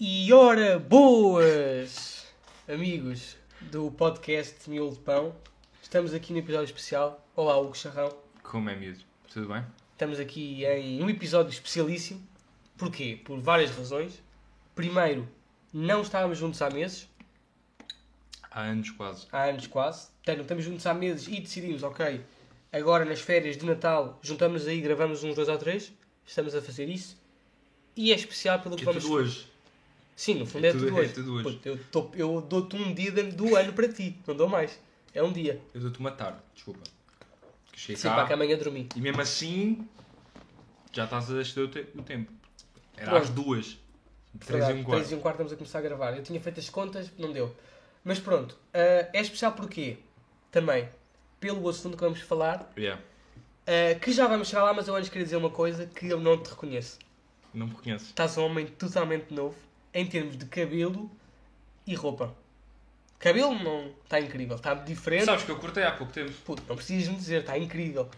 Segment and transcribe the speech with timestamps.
[0.00, 2.26] E ora, boas,
[2.66, 5.34] amigos do podcast Miolo de Pão.
[5.82, 7.26] Estamos aqui no episódio especial.
[7.36, 8.10] Olá, Hugo Charrão.
[8.42, 9.00] Como é miúdo?
[9.30, 9.62] Tudo bem?
[9.92, 12.26] Estamos aqui em um episódio especialíssimo.
[12.78, 13.20] Porquê?
[13.22, 14.22] Por várias razões.
[14.74, 15.28] Primeiro,
[15.72, 17.06] não estávamos juntos há meses,
[18.50, 19.26] Há anos quase.
[19.30, 20.08] há anos quase.
[20.26, 22.20] Não estamos juntos há meses e decidimos, ok,
[22.72, 25.92] agora nas férias de Natal, juntamos aí, gravamos uns dois ou três.
[26.24, 27.20] Estamos a fazer isso.
[27.94, 29.49] E é especial pelo que Que é vamos hoje.
[30.20, 31.12] Sim, no fundo é, É tudo, tudo- é hoje.
[31.14, 31.44] tudo hoje.
[31.44, 34.78] Puto, eu, tô- eu dou-te um dia do ano para ti, não dou mais.
[35.14, 35.58] É um dia.
[35.72, 36.82] Eu dou-te uma tarde, desculpa.
[37.72, 38.86] Que cheguei Sim, cá para que amanhã dormi.
[38.94, 39.88] e mesmo assim
[40.92, 42.30] já estás a exceder o, te- o tempo.
[42.98, 43.22] Era Pronto.
[43.22, 43.78] às duas.
[44.44, 44.90] Três e um quarto.
[44.90, 46.14] três e um quarto estamos a começar a gravar.
[46.14, 47.56] Eu tinha feito as contas, não deu.
[48.04, 49.96] Mas pronto, ah, é especial porquê?
[50.50, 50.86] Também,
[51.40, 53.02] pelo assunto que vamos falar, Yeah.
[53.66, 56.20] ah, que já vamos chegar lá, mas eu antes queria dizer uma coisa que eu
[56.20, 56.98] não te reconheço.
[57.54, 58.08] Não me conheces.
[58.08, 59.56] Estás um homem totalmente novo
[59.92, 61.10] em termos de cabelo
[61.86, 62.34] e roupa.
[63.18, 65.26] Cabelo não está incrível, está diferente.
[65.26, 66.32] Sabes que eu cortei há pouco tempo.
[66.44, 68.08] Puto, não precisas me dizer, está incrível.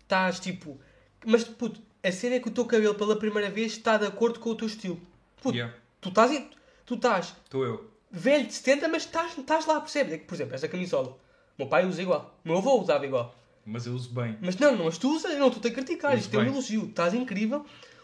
[0.00, 0.78] Estás tipo.
[1.26, 4.40] Mas puto, a cena é que o teu cabelo pela primeira vez está de acordo
[4.40, 4.98] com o teu estilo.
[5.42, 5.74] Puto, Yeah.
[6.00, 6.42] tu estás.
[6.86, 7.90] Tu estás Estou eu.
[8.10, 10.14] velho de 70, mas estás, estás lá, percebes?
[10.14, 11.10] É que, por exemplo, esta camisola.
[11.10, 11.18] O
[11.58, 12.38] meu pai usa igual.
[12.42, 13.34] O meu avô usava igual.
[13.66, 14.38] Mas eu uso bem.
[14.40, 16.16] Mas não, não, mas tu usas, não estou a criticar.
[16.16, 16.86] Isto é um elogio.
[16.86, 17.60] Estás incrível.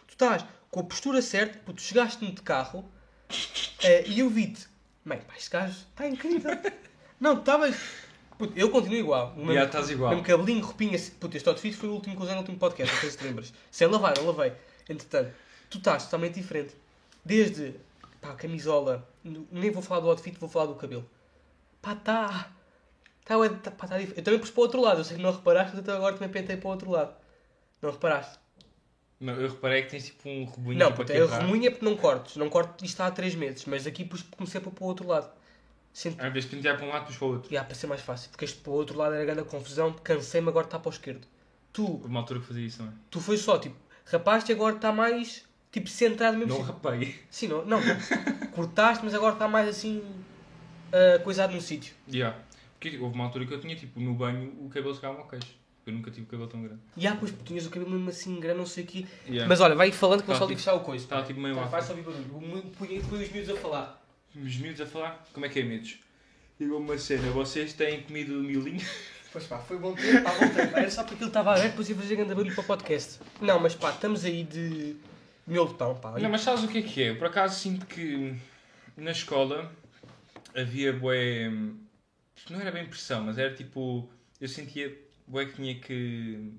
[0.07, 1.59] Tu estás com a postura certa.
[1.61, 2.85] Puto, tu chegaste-me de carro
[3.83, 4.67] eh, e eu vi-te.
[5.05, 6.51] Mãe, pá, este gajo está incrível.
[7.21, 7.77] não, tu estavas.
[8.39, 9.35] Puto, eu continuo igual.
[9.37, 10.11] O Já estás igual.
[10.11, 10.99] mesmo cabelinho, roupinha.
[11.21, 13.25] Puto, este outfit foi o último que usei no último podcast, não sei se te
[13.25, 13.53] lembras.
[13.71, 14.53] Sem lavar, não lavei.
[14.89, 15.33] Entretanto,
[15.71, 16.75] tu estás totalmente diferente.
[17.25, 17.75] Desde,
[18.21, 21.09] pá, camisola, nem vou falar do outfit, vou falar do cabelo.
[21.81, 22.51] Pá, está.
[23.25, 24.19] Tá, ué, tá, pá, tá diferente.
[24.19, 26.15] Eu também pus para o outro lado, eu sei que não reparaste, mas até agora
[26.15, 27.15] também pentei para o outro lado.
[27.81, 28.39] Não reparaste?
[29.20, 31.41] Não, eu reparei que tens tipo um rebuinho não, puto, é quebrar.
[31.41, 32.37] remunha porque não cortes.
[32.37, 35.07] Não corto isto há 3 meses, mas aqui pus, comecei a pôr para o outro
[35.07, 35.31] lado.
[35.93, 37.48] Sinto Às vezes pentear para um lado, depois para o outro.
[37.48, 40.48] que para ser mais fácil, porque este para o outro lado era grande confusão, cansei-me
[40.48, 41.27] agora está para o esquerdo.
[41.73, 42.95] Tu, uma altura que fazia isso, não é?
[43.11, 43.77] tu foi só tipo,
[44.07, 46.55] rapaste e agora está mais tipo centrado mesmo.
[46.55, 46.73] Não assim.
[46.73, 47.14] rapei.
[47.31, 47.81] Sim, não, não.
[48.52, 50.02] cortaste, mas agora está mais assim
[50.95, 51.92] ah, coisado no sítio.
[52.08, 52.39] Yeah.
[52.79, 55.55] Porque houve uma altura que eu tinha tipo no banho o cabelo chegava ao queixo.
[55.86, 56.80] Eu nunca tive o cabelo tão grande.
[56.96, 59.06] E ah, pois tinhas o cabelo mesmo assim grande, não sei o quê.
[59.27, 59.46] Yeah.
[59.48, 61.05] Mas olha, vai falando que vou Tá só tipo- fechar o coisa.
[61.05, 62.62] Estava tipo meio Tá, vai só ouvir barulho.
[62.78, 64.06] Põe os miúdos a falar.
[64.34, 65.98] Os miúdos a falar, como é que é, miúdos?
[66.58, 68.80] Diga uma cena, vocês têm comido miolinho?
[69.34, 70.77] Pois pá, foi bom tempo, pá, bom tempo.
[70.78, 73.18] Era só porque ele estava aberto, depois ia fazer grande barulho para o podcast.
[73.40, 74.95] Não, mas pá, estamos aí de
[75.46, 76.18] de pão, pá.
[76.20, 77.11] Não, mas sabes o que é que é?
[77.11, 78.33] Eu por acaso sinto que
[78.96, 79.72] na escola
[80.55, 81.51] havia bué...
[82.48, 84.08] Não era bem pressão, mas era tipo...
[84.40, 84.96] Eu sentia
[85.27, 86.52] bué que tinha que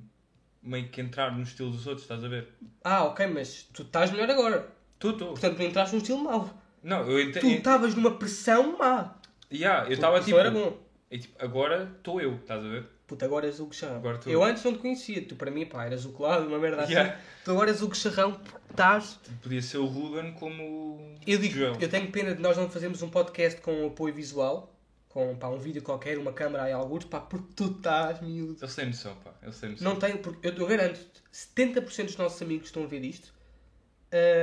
[0.62, 2.48] meio que entrar no estilo dos outros, estás a ver?
[2.84, 4.68] Ah, ok, mas tu estás melhor agora.
[5.00, 5.26] Tu, tu.
[5.28, 6.50] Portanto, tu entraste num estilo mau.
[6.84, 7.56] Não, eu Tu entendi.
[7.56, 9.16] estavas numa pressão má.
[9.52, 10.38] Yeah, eu estava tipo...
[10.38, 10.78] era bom.
[11.12, 12.86] E, tipo, agora estou eu, estás a ver?
[13.08, 14.02] Puta, agora és o Gucharrão.
[14.20, 15.22] Tu- Eu antes não te conhecia.
[15.24, 16.94] Tu para mim, pá, eras o colado, uma merda assim.
[16.94, 17.20] Yeah.
[17.44, 19.20] Tu agora és o Gucharrão porque estás...
[19.44, 21.78] Podia ser o Ruben como Eu digo, João.
[21.80, 24.75] eu tenho pena de nós não fazermos um podcast com apoio visual.
[25.16, 28.58] Com pá, um vídeo qualquer, uma câmera e alguns, pá, porque tu estás miúdo.
[28.62, 29.34] Eles têm noção, pá.
[29.42, 29.94] Eles têm noção.
[29.94, 33.34] Não tenho, porque eu, eu garanto-te, 70% dos nossos amigos que estão a ver isto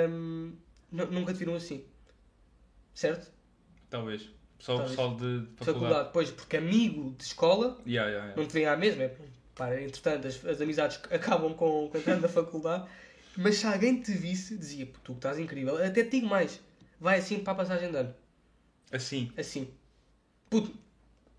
[0.09, 0.55] hum,
[0.91, 1.85] nu- nunca te viram assim.
[2.95, 3.31] Certo?
[3.91, 4.31] Talvez.
[4.59, 4.87] Só Talvez.
[4.93, 5.65] o pessoal de, de Faculdade.
[5.85, 6.11] faculdade.
[6.15, 8.35] Pois, porque amigo de escola Yeah, yeah, yeah.
[8.41, 9.03] não te vem à mesma.
[9.03, 9.17] É,
[9.55, 12.89] pá, entretanto, as, as amizades acabam com, com entrando na faculdade.
[13.37, 15.77] Mas se alguém te visse, dizia, "Pô, tu estás incrível.
[15.85, 16.61] Até te digo mais.
[16.99, 18.15] Vai assim para a passagem de ano.
[18.91, 19.31] Assim.
[19.37, 19.69] Assim.
[20.53, 20.71] Puto,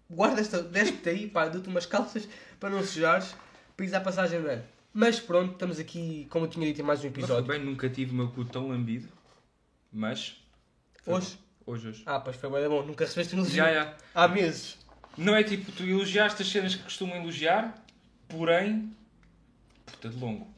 [0.10, 2.28] guarda esta, despe-te aí, pá, dou-te umas calças
[2.60, 3.36] para não sujares,
[3.78, 4.64] para ir à passagem de ano.
[4.92, 7.46] Mas pronto, estamos aqui, como eu tinha dito, em mais um Mas episódio.
[7.46, 9.08] bem, nunca tive o meu cu tão lambido.
[9.92, 10.36] Mas.
[11.06, 11.38] Hoje?
[11.38, 11.74] bom.
[11.74, 12.04] Hoje, hoje.
[12.08, 13.56] Ah, pois foi bem bom, nunca recebeste um elogio.
[13.56, 13.98] Já, já.
[14.16, 14.80] Há meses.
[15.16, 17.86] Não é tipo, tu elogiaste as cenas que costumam elogiar,
[18.28, 18.92] porém.
[19.86, 20.52] Puta de longo.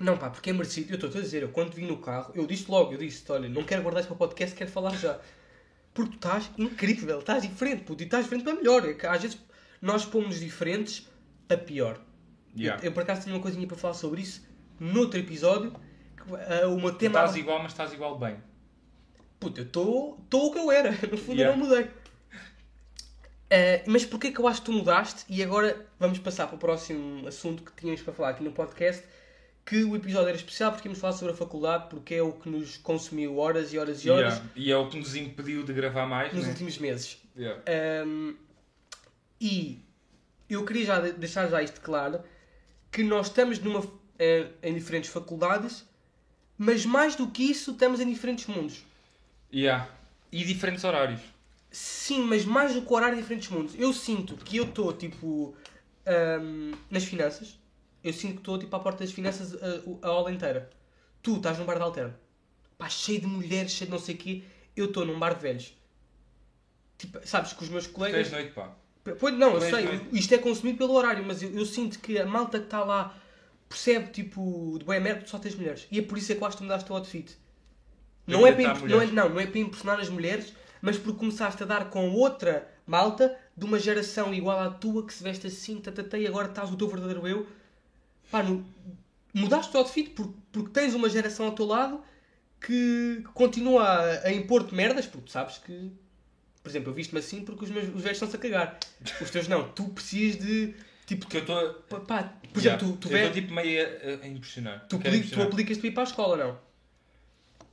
[0.00, 0.90] Não, pá, porque é merecido.
[0.90, 3.48] Eu estou a dizer, eu quando vim no carro, eu disse logo, eu disse, olha,
[3.48, 5.20] não quero guardar isto para o podcast, quero falar já.
[5.96, 8.84] Porque tu estás incrível, estás diferente, puto, e estás diferente para melhor.
[8.84, 9.38] É às vezes
[9.80, 11.08] nós pomos diferentes
[11.48, 11.98] a pior.
[12.56, 12.80] Yeah.
[12.82, 14.46] Eu, eu, por acaso tinha uma coisinha para falar sobre isso
[14.78, 15.72] noutro episódio.
[15.72, 17.18] Que, ah, o meu Tu tema.
[17.20, 18.36] estás igual, mas estás igual bem.
[19.40, 20.90] Puta, eu estou o que eu era.
[21.10, 21.54] No fundo Yeah.
[21.54, 21.90] eu não mudei.
[23.50, 25.24] Ah, mas porquê que eu acho que tu mudaste?
[25.28, 29.02] E agora vamos passar para o próximo assunto que tínhamos para falar aqui no podcast.
[29.66, 32.48] Que o episódio era especial porque íamos falar sobre a faculdade, porque é o que
[32.48, 34.50] nos consumiu horas e horas e horas Yeah.
[34.54, 36.50] E é o que nos impediu de gravar mais, nos né?
[36.50, 37.18] últimos meses.
[37.36, 37.60] Yeah.
[38.06, 38.36] Um,
[39.40, 39.80] e
[40.48, 42.20] eu queria já de- deixar já isto claro
[42.92, 43.82] que nós estamos numa,
[44.18, 45.84] eh, em diferentes faculdades,
[46.56, 48.84] mas mais do que isso estamos em diferentes mundos.
[49.52, 49.88] Yeah.
[50.32, 51.20] E diferentes horários.
[51.70, 53.74] Sim, mas mais do que o horário diferentes mundos.
[53.76, 55.54] Eu sinto que eu estou, tipo,
[56.06, 57.58] ahm, nas finanças.
[58.08, 60.70] Eu sinto que estou, tipo, à porta das finanças a, a aula inteira.
[61.22, 62.14] Tu estás num bar de alterno.
[62.78, 64.42] Pá, cheio de mulheres, cheio de não sei o quê.
[64.76, 65.74] Eu estou num bar de velhos.
[66.98, 68.20] Tipo, sabes que os meus colegas...
[68.20, 68.74] és noite, pá.
[69.18, 72.26] Pois, não, eu sei, isto é consumido pelo horário, mas eu, eu sinto que a
[72.26, 73.16] malta que está lá
[73.68, 75.86] percebe, tipo, de boa merda, tu só tens mulheres.
[75.90, 77.36] E é por isso é que eu acho que tu mudaste o outfit.
[78.26, 81.62] Não é, para, não, é, não, não é para impressionar as mulheres, mas porque começaste
[81.62, 85.80] a dar com outra malta de uma geração igual à tua que se veste assim,
[85.80, 87.46] tatatá, e agora estás o teu verdadeiro eu.
[88.30, 88.64] Pá, no-
[89.34, 92.02] mudaste o outfit porque, porque tens uma geração ao teu lado
[92.60, 95.92] que continua a, a impor-te merdas, porque tu sabes que,
[96.62, 98.78] por exemplo, eu visto-me assim porque os meus os velhos estão-se a cagar.
[99.20, 100.74] Os teus não, tu precisas de,
[101.06, 101.74] tipo, Porque eu estou.
[101.88, 104.86] pá, pá, por exemplo, tu, tu, eu ve- estou tipo meio a, a impressionar.
[104.88, 106.58] tu, apli- tu aplicas para ir para a escola, não?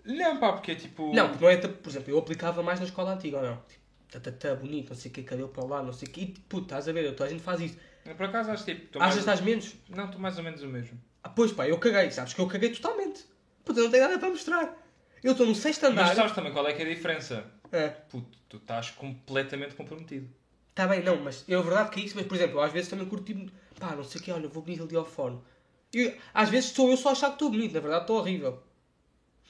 [0.06, 1.14] Não, pá, porque é tipo.
[1.16, 3.56] Não, porque não é, por exemplo, eu aplicava mais na escola antiga, ou não?
[3.56, 6.28] Tipo, tatatá, bonito, não sei o que, cabelo para lá, não sei o que, e
[6.28, 7.78] puto, estás a ver, toda a gente faz isso.
[8.06, 9.00] Eu, Por acaso acho tipo.
[9.00, 9.76] Achas que estás menos?
[9.90, 11.00] Não, estou mais ou menos o mesmo.
[11.24, 13.26] Ah, pois pá, eu caguei, sabes que eu caguei totalmente.
[13.64, 14.78] Puta, eu não tenho nada para mostrar.
[15.24, 16.08] Eu estou no sexto andar.
[16.08, 17.46] Mas sabes também qual é que é a diferença?
[17.72, 17.88] É.
[17.88, 20.28] Puto, tu estás completamente comprometido.
[20.76, 22.90] Tá bem, não, mas é verdade que é isso, mas por exemplo, eu às vezes
[22.90, 25.40] também curto tipo, pá, não sei o que, olha, vou bonito ali ao fone.
[25.94, 28.62] E às vezes sou eu só a achar que estou bonito, na verdade estou horrível.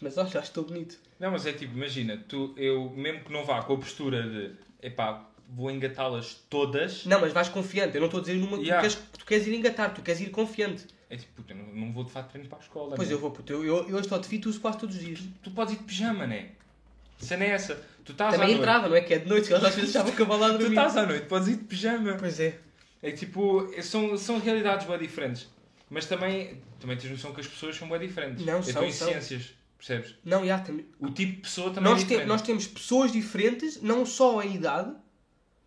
[0.02, 1.00] Mas olha, acho que estou bonito.
[1.18, 4.56] Não, mas é tipo, imagina, tu, eu, mesmo que não vá com a postura de
[4.82, 8.64] epá, vou engatá-las todas, Não, mas vais confiante, eu não estou a dizer numa que,
[8.64, 8.78] Yeah.
[8.78, 10.86] tu queres, que tu queres ir engatar, tu queres ir confiante.
[11.10, 12.96] é tipo, puta, não, não vou de fato treino para a escola.
[12.96, 13.14] Pois né?
[13.14, 15.20] eu vou, puto, eu, eu, eu este outfit uso quase todos os dias.
[15.44, 16.50] Tu podes ir de pijama, né?
[17.20, 17.76] Cena é essa.
[18.04, 19.02] Tu estás Também entrava, não é?
[19.02, 21.48] Que é de noite, que eles às vezes cavalar a Tu estás à noite, podes
[21.48, 22.16] ir de pijama.
[22.20, 22.60] Pois é.
[23.02, 25.48] É tipo, são, são realidades bem diferentes.
[25.90, 28.44] Mas também, também tens noção que as pessoas são bem diferentes.
[28.46, 29.08] Não, eu são, estou em são.
[29.10, 30.16] ciências, percebes?
[30.26, 30.86] Não, já, tem...
[31.00, 32.28] O tipo de pessoa também nós, é te- diferente.
[32.28, 34.92] nós temos pessoas diferentes, não só em idade,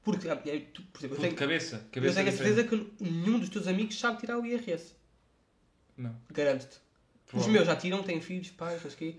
[0.07, 1.77] porque, ah, é, tu, por exemplo, eu tenho, cabeça.
[1.77, 4.95] eu cabeça tenho a certeza que nenhum dos teus amigos sabe tirar o IRS.
[5.97, 6.15] Não.
[6.33, 6.79] Garanto-te.
[7.33, 9.19] Os meus já tiram, têm filhos, pais, não sei o quê.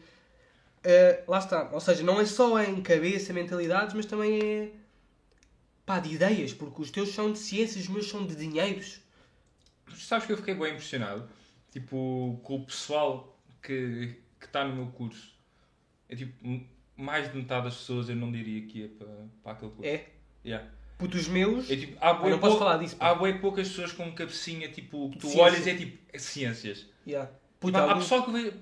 [0.85, 1.69] Eh, lá está.
[1.73, 4.71] Ou seja, não é só em cabeça, mentalidades, mas também é
[5.85, 9.01] pá, de ideias, porque os teus são de ciências, os meus são de dinheiros.
[9.85, 11.29] Mas Sabes que eu fiquei bem impressionado?
[11.69, 15.35] Tipo, com o pessoal que que está no meu curso.
[16.07, 16.33] É tipo,
[16.95, 19.89] mais de metade das pessoas eu não diria que ia para, para aquele curso.
[19.89, 20.05] É.
[20.45, 20.71] Yeah.
[20.97, 21.69] Puto, os meus.
[21.69, 22.95] É tipo, há bué não posso pou- falar disso.
[22.95, 23.09] pá.
[23.09, 25.43] Há bem poucas pessoas com cabecinha, tipo, que tu Ciência.
[25.43, 26.85] olhas e é tipo, é ciências.
[27.05, 27.29] Yeah.
[27.59, 28.53] Puto, Pá, há pessoal que vê.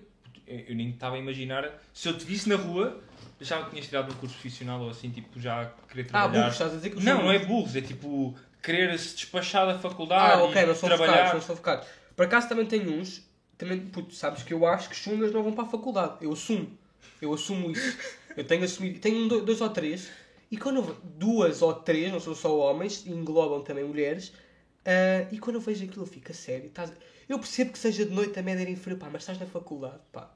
[0.67, 1.71] Eu nem estava a imaginar.
[1.93, 3.01] Se eu te visse na rua,
[3.41, 6.41] achava que tinhas tirado um curso profissional ou assim, tipo, já querer Ah, trabalhar.
[6.41, 7.61] burros, estás a dizer que não, não é burro.
[7.61, 11.11] burros, é tipo querer se despachar da faculdade Ah, ok, e não são trabalhar.
[11.13, 11.87] focados, não são focados.
[12.15, 13.23] Por acaso também tenho uns,
[13.57, 16.15] também, puto, sabes que eu acho que chungas não vão para a faculdade.
[16.21, 16.69] Eu assumo.
[17.21, 17.97] Eu assumo isso.
[18.35, 18.99] Eu tenho assumido.
[18.99, 20.09] Tenho um, do- dois ou três.
[20.51, 24.31] E quando duas ou três, não são só homens, englobam também mulheres.
[24.85, 26.67] ah, e quando eu vejo aquilo, eu fico a sério.
[26.67, 26.93] Estás-
[27.27, 29.99] eu percebo que seja de noite a média era inferior, pá, mas estás na faculdade,
[30.11, 30.31] pá.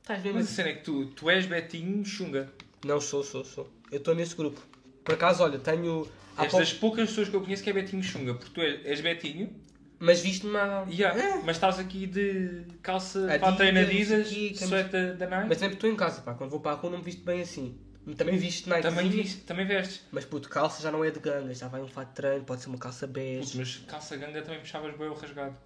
[0.00, 0.54] Estás mesmo Mas a assim.
[0.56, 2.48] cena é que tu, tu és Betinho Xunga.
[2.84, 3.68] Não, sou, sou, sou.
[3.90, 4.60] Eu estou nesse grupo.
[5.04, 6.06] Por acaso, olha, tenho.
[6.36, 8.34] há És pouco- das poucas pessoas que eu conheço que é Betinho Xunga.
[8.34, 9.50] Porque tu és, és Betinho,
[9.98, 10.86] Mas viste-me há.
[10.88, 13.68] yeah, mas estás aqui de calça Adidas, não sei
[14.20, 15.48] Adidas, sueta da Nike.
[15.48, 16.34] Mas sempre estou em casa, pá.
[16.34, 17.76] Quando vou para a rua não me visto bem assim.
[18.16, 18.82] Também viste Nike.
[18.82, 20.02] Também, viste, também vestes.
[20.10, 22.62] Mas puto, calça já não é de ganga, já vai um fato de treino, pode
[22.62, 23.58] ser uma calça bege.
[23.58, 25.56] Mas calça ganga também puxavas bem o rasgado.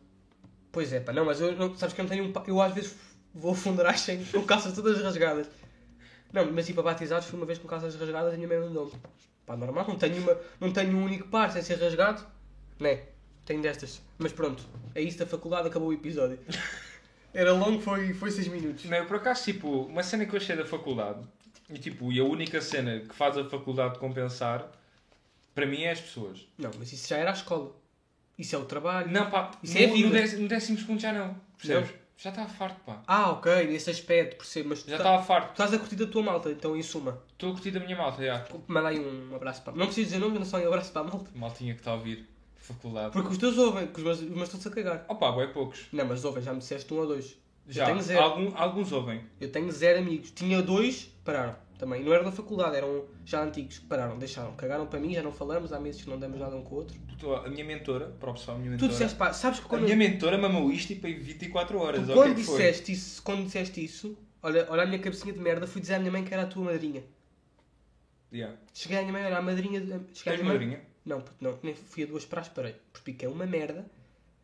[0.73, 2.61] Pois é, pá, não, mas eu não, sabes que eu não tenho um pa- Eu
[2.61, 2.95] às vezes
[3.35, 5.47] vou a funerais com calças todas rasgadas.
[6.33, 8.59] Não, mas ir para batizados fui uma vez com calças rasgadas e a minha mãe
[8.59, 8.93] mandou-me.
[9.45, 12.25] Pá, normal, não tenho, uma, não tenho um único par sem ser rasgado.
[12.81, 13.03] Né?
[13.45, 14.01] Tenho destas.
[14.19, 14.65] Mas pronto,
[14.95, 16.39] é isso da faculdade, acabou o episódio.
[17.35, 18.85] Era longo, foi 6 foi seis minutos.
[18.85, 21.21] Não, eu por acaso, tipo, uma cena que eu achei da faculdade,
[21.73, 24.71] e tipo, e a única cena que faz a faculdade compensar,
[25.55, 26.47] para mim é as pessoas.
[26.59, 27.75] Não, mas isso já era a escola.
[28.39, 29.11] Isso é o trabalho.
[29.11, 30.11] Não, pá, Isso no, é a no, vida.
[30.11, 31.91] décimo, no décimo segundo já não, percebes?
[32.17, 33.03] Já estava farto, pá.
[33.07, 35.47] Ah, ok, nesse aspecto, percebo, mas Já tá- estava farto.
[35.49, 37.21] tu estás a curtir da tua malta, então em suma.
[37.33, 38.47] Estou a curtir da minha malta, já.
[38.69, 41.05] Manda aí um abraço para Não preciso dizer nome, não só um abraço para a
[41.05, 41.31] malta.
[41.35, 43.13] Maltinha que está a ouvir, faculdade.
[43.13, 45.05] Porque os teus ouvem, que os meus, os meus estão-se a cagar.
[45.09, 45.87] Opa, é poucos.
[45.93, 47.37] Não, mas ouvem, já me disseste um ou dois.
[47.69, 48.23] Já, tenho zero.
[48.23, 49.25] Algum- alguns ouvem.
[49.41, 50.31] Eu tenho zero amigos.
[50.31, 51.57] Tinha dois, pararam.
[51.79, 52.05] Também.
[52.05, 53.81] Não eram da faculdade, eram já antigos.
[53.81, 54.55] Pararam, deixaram.
[54.55, 55.73] Cagaram para mim, já não falamos.
[55.73, 56.97] Há meses que não damos nada um com o outro.
[57.19, 58.93] Tu- A minha mentora, para o pessoal, a minha Tu mentora.
[58.93, 62.07] disseste, pá, sabes que A quando, minha mentora mamou isto tipo em 24 horas.
[62.07, 62.57] tu quando é que foi?
[62.59, 65.99] disseste isso, quando disseste isso, olha, olha a minha cabecinha de merda, fui dizer à
[65.99, 67.03] minha mãe que era a tua madrinha.
[68.33, 68.57] Yeah.
[68.73, 69.81] Cheguei à minha mãe, era a madrinha.
[69.81, 70.53] Cheguei à Tens minha mãe.
[70.55, 70.81] madrinha?
[71.05, 71.59] Não, puto, não.
[71.63, 72.77] Nem fui a duas praças, parei.
[72.93, 73.85] Porque é uma merda.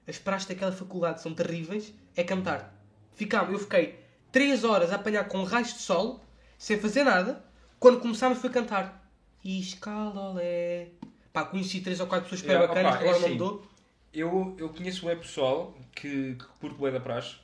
[0.06, 1.94] As praças daquela faculdade são terríveis.
[2.16, 2.74] É cantar.
[3.14, 3.98] Ficámos, eu fiquei
[4.32, 6.22] 3 horas a apanhar com raios de sol,
[6.58, 7.42] sem fazer nada,
[7.78, 9.08] Quando começámos foi cantar.
[9.44, 10.88] Escalolé.
[11.32, 13.38] Pá, conheci três ou quatro pessoas super Yeah, bacanas, opa, que agora é não assim.
[13.38, 13.66] mudou.
[14.12, 17.36] Eu, eu conheço o pessoal que, que curte bué da praxe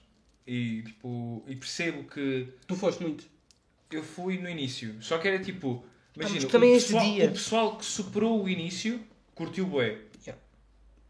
[0.46, 3.24] e, tipo, e percebo que Tu foste muito.
[3.90, 4.96] eu fui no início.
[5.00, 5.84] Só que era tipo,
[6.16, 9.00] imagina, também o, este pessoal, o pessoal que superou o início
[9.34, 9.98] curtiu bué.
[10.26, 10.40] Yeah.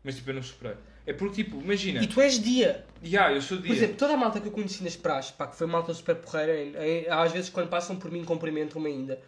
[0.02, 0.76] Mas tipo, eu não superei.
[1.06, 2.86] É porque tipo, imagina, E tu és dia.
[3.04, 3.74] yeah, eu sou Por dia.
[3.74, 6.58] exemplo, toda a malta que eu conheci nas praxes, pá, que foi malta super porreira,
[6.86, 9.20] em- às vezes quando passam por mim cumprimentam-me ainda.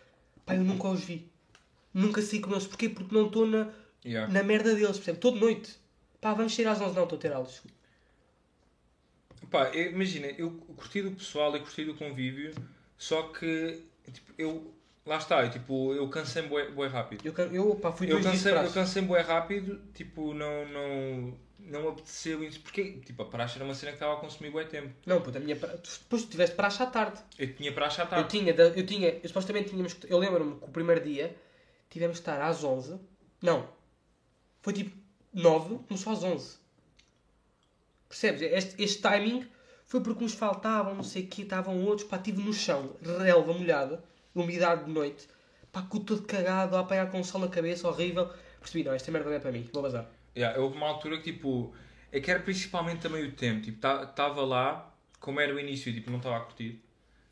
[0.47, 1.31] Pá, eu nunca os vi.
[1.93, 2.67] Nunca saí com eles.
[2.67, 2.89] Porquê?
[2.89, 3.69] Porque não estou na,
[4.05, 4.33] Yeah.
[4.33, 5.19] na merda deles, percebe?
[5.19, 5.77] Toda noite.
[6.21, 7.63] Pá, vamos sair às 11, não, estou a ter aulas.
[9.51, 12.55] Pá, eu- imagina, eu curti do pessoal e curti do convívio,
[12.97, 14.73] só que tipo, eu
[15.05, 17.21] lá está, eu, tipo, eu cansei-me bué, bué rápido.
[17.25, 20.67] Eu, eu pá, fui Eu dois dias de cansei, eu cansei bué rápido, tipo, não,
[20.69, 22.61] não, não apeteceu isso.
[22.61, 24.95] Porque, tipo, a praxe era uma cena que estava a consumir bué tempo.
[25.07, 25.69] Não, puta, a minha pra...
[25.75, 27.19] depois tu tiveste praxe à tarde.
[27.39, 28.29] Eu tinha praxe à Eu tarde.
[28.31, 31.37] tinha, da- eu tinha, eu supostamente tínhamos, eu lembro-me que o primeiro dia
[31.91, 32.99] tivemos de estar às 11.
[33.43, 33.69] Não,
[34.63, 34.97] foi tipo
[35.33, 36.57] 9, começou às 11.
[38.09, 38.43] Percebes?
[38.43, 39.47] Este, este timing
[39.85, 43.53] foi porque uns faltavam, não sei o quê, estavam outros, pá, estive no chão, relva
[43.53, 44.03] molhada,
[44.35, 45.29] umidade de noite,
[45.73, 48.31] pá, com todo cagado, a apanhar com o sol na cabeça, horrível.
[48.61, 50.09] Percebi, não, esta merda não é para mim, vou bazar.
[50.37, 51.75] Yeah, houve uma altura que, tipo,
[52.13, 53.63] é que era principalmente também o tempo.
[53.63, 56.83] Tipo, estava lá, como era o início, tipo, não estava a curtir.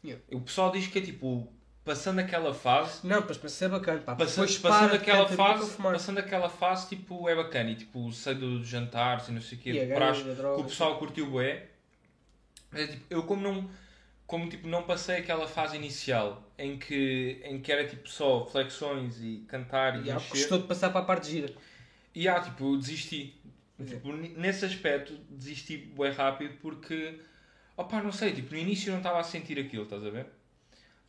[0.03, 0.23] Yeah.
[0.33, 1.53] O pessoal diz que é, tipo,
[1.85, 6.49] passando aquela fase, Não, mas para ser bacana, pá, Passando, passando aquela fase, passando aquela
[6.49, 7.71] fase, tipo, é bacana.
[7.71, 10.31] E tipo, sei do jantar, e não sei o quê, de praxe, que
[10.61, 11.67] o pessoal curtiu bué.
[12.71, 13.71] Mas, é, tipo, eu como não,
[14.27, 19.21] como, tipo, não passei aquela fase inicial em que, em que era tipo só flexões
[19.21, 20.29] e cantar e E encher.
[20.31, 21.53] custou de passar para a parte gira.
[22.15, 23.35] E há, tipo, eu desisti.
[23.81, 23.85] É.
[23.85, 27.21] Tipo, nesse aspecto, desisti bué rápido porque,
[27.77, 30.27] opá, não sei, tipo, no início eu não estava a sentir aquilo, estás a ver?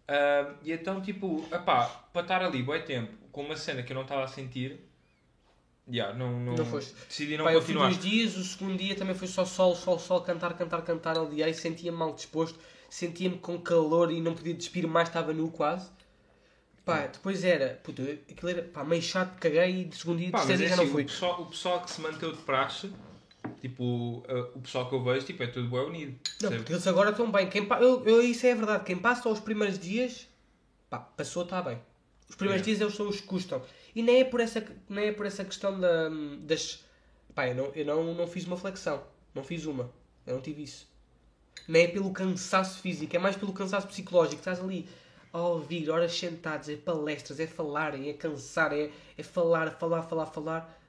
[0.08, 3.96] Ah, e então, tipo, opá, para estar ali bué tempo com uma cena que eu
[3.96, 4.80] não estava a sentir,
[5.88, 6.94] yeah, não, não, Não foste.
[7.08, 7.90] decidi não Pá, eu fui continuar.
[7.92, 11.54] dois dias, o segundo dia também foi só sol, sol, sol, cantar, cantar, cantar, odiei,
[11.54, 12.60] sentia-me mal disposto,
[12.90, 15.90] sentia-me com calor e não podia despir mais, estava nu quase.
[16.86, 20.46] Pá, depois era, puta, aquilo era pá, meio chato, caguei e de segundo dia, Pá,
[20.46, 21.02] terceiro dia é já assim, não fui.
[21.02, 22.94] O pessoal, o pessoal que se manteve de praxe,
[23.60, 26.12] tipo, ah, o pessoal que eu vejo, tipo, é tudo bué unido.
[26.12, 26.58] Não, percebes?
[26.60, 27.50] porque eles agora estão bem.
[27.50, 27.82] Quem pa...
[27.82, 30.28] eu, eu, isso é verdade, quem passa os primeiros dias,
[30.88, 31.82] pá, passou, está bem.
[32.30, 32.80] Os primeiros Yeah.
[32.80, 33.64] dias eles são os que custam.
[33.96, 36.10] E nem é por essa, nem é por essa questão da,
[36.42, 36.84] das.
[37.34, 39.04] Pá, eu, não, eu não, não fiz uma flexão.
[39.34, 39.92] Não fiz uma.
[40.26, 40.88] Eu não tive isso.
[41.68, 44.40] Nem é pelo cansaço físico, é mais pelo cansaço psicológico.
[44.40, 44.88] Estás ali
[45.36, 50.26] a ouvir horas sentados, é palestras, é falarem, é cansar, é, é falar, falar, falar,
[50.28, 50.82] falar.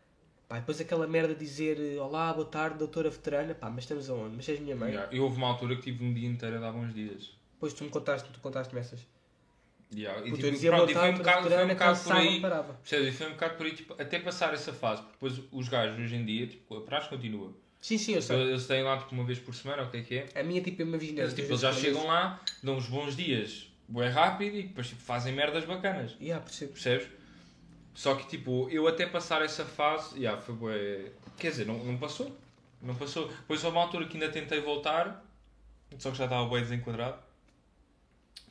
[0.48, 3.54] Pá, depois aquela merda de dizer eh, Olá, boa tarde, doutora veterana.
[3.54, 4.36] Pá, mas estamos aonde?
[4.36, 4.92] Mas és minha mãe?
[4.92, 7.32] Yeah, E houve uma altura que tive um dia inteiro a dar bons dias.
[7.54, 9.04] Depois tu me contaste, tu contaste-me essas.
[9.92, 12.40] Yeah, e, tipo, eu dizia pronto, e foi um bocado, foi um bocado por aí.
[12.40, 13.08] Percebes?
[13.08, 15.98] E foi um bocado por aí, tipo, até passar essa fase, porque depois os gajos
[15.98, 17.52] hoje em dia, tipo, a praxe continua.
[17.80, 18.40] Sim, sim, eu sei.
[18.40, 20.40] Eles têm lá tipo uma vez por semana, o que é que é?
[20.40, 21.22] A minha tipo é uma vizinhança.
[21.22, 25.00] Eles, tipo, eles já chegam lá, dão uns bons dias, bué rápido e depois tipo,
[25.02, 26.16] fazem merdas bacanas.
[26.20, 26.72] Yeah, percebo.
[26.72, 27.08] percebes?
[27.94, 31.12] Só que tipo, eu até passar essa fase, yeah, foi bué...
[31.38, 32.36] Quer dizer, não, não passou.
[32.82, 33.28] Não passou.
[33.28, 35.24] Depois houve uma altura que ainda tentei voltar,
[35.98, 37.18] só que já estava bué desenquadrado.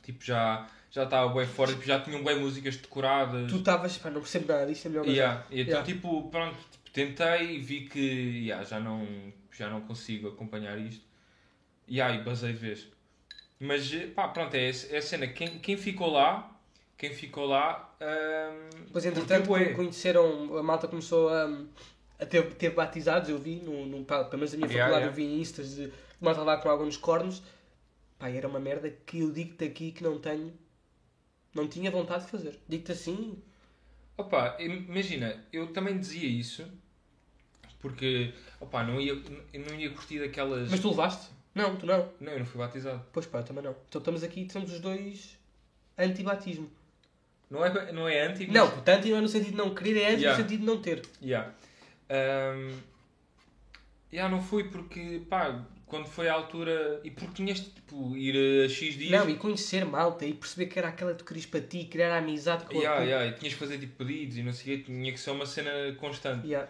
[0.02, 3.50] Tipo, já, já estava bué fora, tipo, já tinham bué músicas decoradas.
[3.50, 5.06] Tu estavas, pá, não percebo nada disto, é melhor.
[5.06, 5.92] Yeah, e então, Yeah.
[5.92, 9.06] tipo, pronto, tipo, tentei e vi que yeah, já, não,
[9.52, 11.04] já não consigo acompanhar isto.
[11.86, 12.88] E aí, basei vez.
[13.58, 15.26] Mas, pá, pronto, é, é a cena.
[15.28, 16.58] Quem, quem ficou lá,
[16.98, 21.48] quem ficou lá, hum, Depois, entretanto, con- conheceram, a malta começou a,
[22.20, 25.06] a ter, ter batizados, eu vi, no, no, pelo menos na minha Yeah, faculdade, yeah.
[25.06, 27.42] eu vi em instas de malta lá com água nos cornos.
[28.18, 30.52] Pá, era uma merda que eu digo-te aqui que não tenho,
[31.54, 32.58] não tinha vontade de fazer.
[32.68, 33.42] Digo-te assim,
[34.18, 36.66] Opa, imagina, eu também dizia isso
[37.80, 40.70] porque, opa, não ia, não ia curtir daquelas...
[40.70, 41.30] mas tu levaste?
[41.56, 42.08] Não, tu não.
[42.20, 43.02] Não, eu não fui batizado.
[43.12, 43.74] Pois pá, eu também não.
[43.88, 45.36] Então estamos aqui, estamos os dois
[45.98, 46.70] anti-batismo.
[47.50, 49.98] Não é, não é anti, mas- Não, portanto, não é no sentido de não querer,
[50.00, 50.30] é anti Yeah.
[50.36, 51.02] no sentido de não ter.
[51.22, 51.52] Yeah.
[52.10, 52.76] Um,
[54.12, 57.00] yeah, não fui porque, pá, quando foi a altura.
[57.04, 59.10] E porque tinhas tipo, ir a X dias.
[59.10, 62.16] Não, e conhecer malta e perceber que era aquela que tu querias para ti, criar
[62.18, 64.78] amizade com Yeah, a yeah, e tinhas que fazer tipo pedidos e não sei o
[64.78, 66.46] quê, tinha que ser uma cena constante.
[66.46, 66.68] Yeah.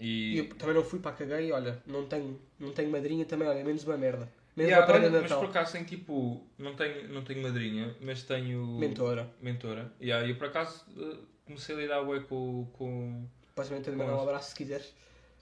[0.00, 3.62] E, eu também não fui para caguei, olha, não tenho, não tenho madrinha também, olha,
[3.62, 4.28] menos uma merda.
[4.56, 5.40] Menos Yeah, uma olha, de mas Natal.
[5.40, 6.44] por acaso tenho tipo.
[6.58, 8.78] Não tenho, não tenho madrinha, mas tenho.
[8.78, 9.30] Mentora.
[9.40, 9.92] Mentora.
[10.00, 11.16] Yeah, e eu por acaso eh,
[11.46, 12.66] comecei a lidar bué com.
[12.72, 13.26] com...
[13.54, 14.92] Podes também mandar um abraço se quiseres.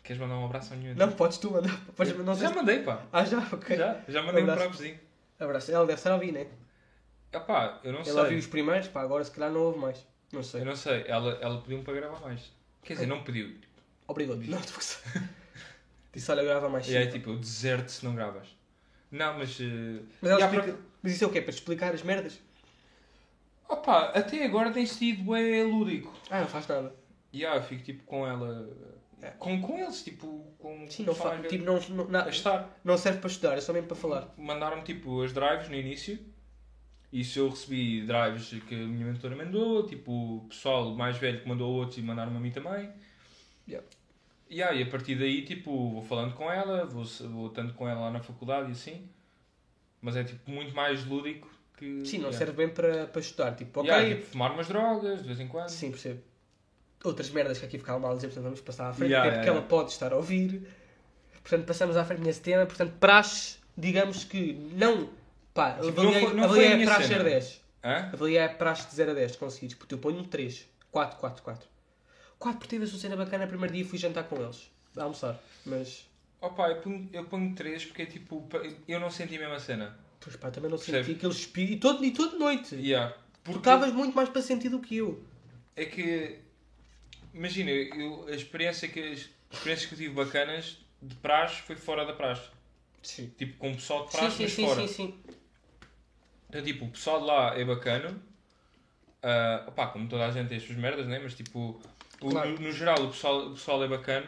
[0.02, 0.94] Queres mandar um abraço ao nenhum?
[0.94, 1.80] Não, podes tu mandar.
[1.96, 3.06] Podes, não já mandei, pá.
[3.12, 3.38] Ah, já?
[3.52, 3.76] Ok.
[3.76, 4.68] Já, já mandei um Abraço.
[4.70, 5.00] próprio
[5.38, 5.70] Abraço.
[5.72, 6.46] Ela deve estar a ouvir, né?
[7.32, 8.28] Epá, eu não Ela sei.
[8.30, 10.06] viu os primeiros, pá, agora se calhar não houve mais.
[10.32, 10.62] Não sei.
[10.62, 11.04] Eu não sei.
[11.06, 12.50] Ela, ela pediu-me para gravar mais.
[12.82, 13.54] Quer dizer, não pediu.
[14.08, 14.38] Obrigado.
[14.38, 15.28] Não, gozar.
[16.12, 17.12] Disse, olha, grava mais E aí, cedo.
[17.12, 18.48] tipo, eu deserto se não gravas.
[19.10, 19.56] Não, mas.
[19.60, 20.72] eh, Mas, ela e há explica...
[20.72, 21.40] pro- Mas isso é o quê?
[21.42, 22.40] Para te explicar as merdas?
[23.68, 26.12] Opa, até agora tem sido é lúdico.
[26.30, 26.94] Ah, não faz nada.
[27.32, 28.68] E ah, eu fico tipo com ela.
[29.38, 31.30] Com, com eles, tipo, com Sim, não, o fa...
[31.30, 32.80] pessoal tipo, não, não, a estar.
[32.84, 34.32] não serve para estudar, é só mesmo para falar.
[34.38, 36.18] Mandaram-me tipo as drives no início.
[37.12, 41.48] Isso eu recebi drives que a minha mentora mandou, tipo o pessoal mais velho que
[41.48, 42.90] mandou outros e mandaram-me a mim também.
[43.68, 43.86] Yeah.
[44.50, 48.00] Yeah, e a partir daí, tipo, vou falando com ela, vou, vou estando com ela
[48.00, 49.08] lá na faculdade e assim.
[50.00, 52.04] Mas é tipo muito mais lúdico que.
[52.06, 52.38] Sim, não yeah.
[52.38, 53.52] serve bem para, para estudar.
[53.56, 55.68] Tipo, ok, Yeah, tipo, fumar umas drogas de vez em quando.
[55.68, 56.22] sim, percebo.
[57.04, 59.44] Outras merdas que aqui ficavam mal a dizer, portanto vamos passar à frente, Yeah, porque
[59.46, 60.66] yeah, ela pode estar a ouvir.
[61.42, 62.66] Portanto, passamos à frente nesse tema.
[62.66, 65.10] Portanto, praxe, digamos que não.
[65.54, 67.18] Pá, Tipo, avaliei, não foi- não avaliei foi a praxe cena.
[67.18, 67.60] 0 a 10.
[67.84, 68.10] Hã?
[68.12, 69.74] Avaliei a praxe de 0 a 10, conseguires.
[69.74, 70.66] Porque eu ponho um 3.
[70.90, 71.68] 4, 4, 4.
[72.38, 74.70] 4 porque tive a sua cena bacana no primeiro dia fui jantar com eles.
[74.96, 75.38] A almoçar.
[75.66, 76.06] Mas,
[76.40, 78.48] Opa, eu ponho, eu ponho 3 porque é tipo.
[78.86, 79.98] Eu não senti a mesma cena.
[80.20, 81.04] pois pá, também não Percebe?
[81.04, 81.72] senti aquele espírito.
[81.74, 82.74] E, todo, e toda noite.
[82.76, 83.12] Yeah.
[83.12, 85.22] Tu Porque estavas muito mais para sentir do que eu.
[85.76, 86.38] é que.
[87.34, 92.04] Imagina, eu, a experiência que, as experiências que eu tive bacanas de praxe foi fora
[92.04, 92.48] da praxe.
[93.02, 93.32] Sim.
[93.38, 94.80] Tipo, com o pessoal de Sim, praxe, sim, mas sim, fora.
[94.88, 95.14] sim, sim.
[96.48, 98.16] Então, tipo, o pessoal de lá é bacana.
[99.22, 101.18] Ah, opá, como toda a gente tem as suas merdas, né?
[101.22, 101.80] Mas, tipo,
[102.20, 102.50] o- Claro.
[102.50, 104.26] no, no geral, o pessoal, o pessoal é bacana.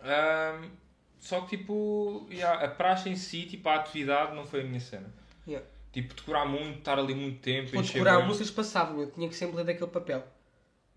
[0.00, 0.60] Ah,
[1.18, 4.80] só que, tipo, yeah, a praxe em si, tipo, a atividade não foi a minha
[4.80, 5.12] cena.
[5.46, 5.66] Yeah.
[5.92, 7.76] Tipo, decorar muito, estar ali muito tempo.
[7.76, 8.26] Encher decorar bué.
[8.26, 10.26] músicas passavam, eu tinha que sempre ler daquele papel.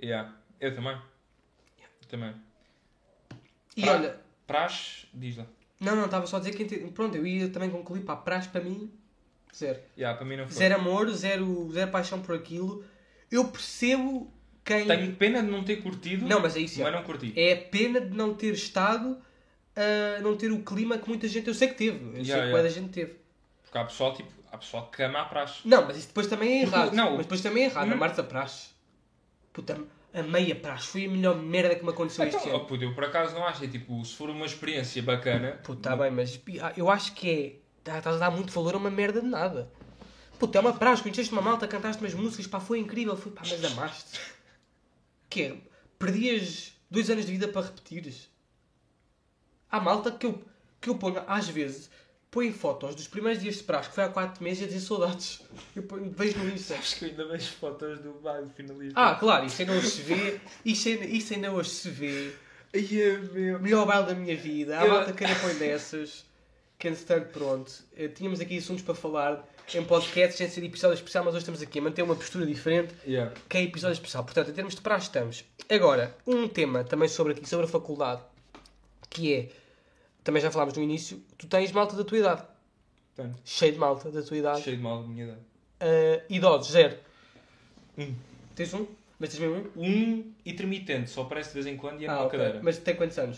[0.02, 0.34] Yeah.
[0.60, 0.96] Eu também.
[0.96, 2.36] Eu também.
[3.76, 5.46] E Pra- olha, Praxe, diz lá.
[5.80, 8.62] não, não, estava só a dizer que pronto, eu ia também concluir, pá, praxe para
[8.62, 8.92] mim,
[9.54, 9.80] zero.
[9.98, 10.54] Yeah, para mim não foi.
[10.56, 12.86] Zero amor, zero, zero paixão por aquilo.
[13.32, 14.32] Eu percebo
[14.64, 14.86] quem.
[14.88, 16.82] Tenho pena de não ter curtido, Não, mas é isso.
[16.82, 17.34] mas não curti.
[17.36, 19.18] É a pena de não ter estado,
[19.76, 21.48] a não ter o clima que muita gente.
[21.48, 22.52] Eu sei que teve, eu sei Yeah, que yeah.
[22.52, 23.16] bué da gente teve.
[23.64, 25.62] Porque há pessoal, tipo, há pessoal que ama a praxe.
[25.66, 26.94] Não, mas isso depois também é Porque- errado.
[26.94, 27.12] não.
[27.12, 27.88] mas depois também é errado.
[27.88, 27.94] Não.
[27.96, 28.68] A Marta Praxe.
[29.52, 29.80] Puta,
[30.14, 32.60] a meia praxe foi a melhor merda que me aconteceu este Então, ano.
[32.64, 33.64] oh, puto, eu por acaso não acho.
[33.64, 35.60] É tipo, se for uma experiência bacana.
[35.64, 36.40] Puta, tá bem, mas
[36.78, 37.56] eu acho que é.
[37.84, 39.70] tá- Estás a dar muito valor a uma merda de nada.
[40.40, 43.42] Puta, é uma praxe, conheceste uma malta, cantaste umas músicas, pá, foi incrível, foi, pá,
[43.50, 44.20] mas amaste.
[45.34, 45.58] Que é?
[45.98, 48.30] Perdias dois anos de vida para repetires.
[49.72, 50.44] Há malta que eu,
[50.80, 51.90] que eu ponho, às vezes,
[52.30, 54.82] põe fotos dos primeiros dias de praxe, que foi há 4 meses, e a dizer
[54.82, 55.42] saudades.
[55.76, 56.76] Eu ponho- vejo no Insta.
[56.76, 58.94] Acho que eu ainda vejo fotos do baile finalista.
[59.00, 60.40] Ah, claro, isso ainda hoje se vê.
[60.64, 62.34] Isso ainda, isso ainda hoje se vê.
[62.76, 63.60] Ai, é meu.
[63.60, 64.80] Melhor baile da minha vida.
[64.80, 66.26] Há Eu- malta que ainda põe dessas.
[66.88, 67.72] Entretanto, pronto.
[67.96, 71.62] eh, Tínhamos aqui assuntos para falar em podcast, sem ser episódio especial, mas hoje estamos
[71.62, 73.34] aqui a manter uma postura diferente, Yeah.
[73.48, 74.24] que é episódio especial.
[74.24, 75.46] Portanto, em termos de praxe, estamos.
[75.70, 78.22] Agora, um tema também sobre aqui, sobre a faculdade,
[79.10, 79.50] que é.
[80.24, 82.44] Também já falámos no início, tu tens malta da tua idade.
[83.16, 83.36] Tenho.
[83.46, 84.62] Cheio de malta da tua idade.
[84.62, 85.42] Cheio de mal da minha idade.
[85.80, 86.98] Eh, idosos, zero.
[87.98, 88.16] Um.
[88.56, 88.88] Tens um?
[89.20, 89.82] Mas tens mesmo um?
[89.86, 92.38] Um intermitente, só aparece de vez em quando e é Ah, numa ok.
[92.40, 92.60] cadeira.
[92.64, 93.38] Mas tem quantos anos?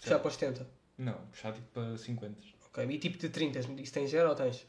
[0.00, 0.20] Já Certo.
[0.22, 0.66] para os 70.
[0.98, 2.34] Não, puxar tipo para 50.
[2.68, 2.84] Ok.
[2.84, 4.66] E tipo de 30, isso tens zero ou tens?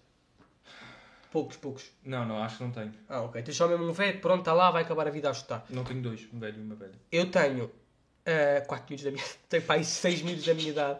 [1.32, 1.92] Poucos, poucos.
[2.04, 2.94] Não, não, acho que não tenho.
[3.10, 3.42] Ah, ok.
[3.42, 5.66] Tens só mesmo um velho, pronto, está lá, vai acabar a vida a estudar.
[5.70, 6.96] Não tenho dois, um velho e uma velha.
[7.12, 7.72] Eu tenho
[8.68, 11.00] 4 minutos da minha tenho pá, 6 minutos da minha idade.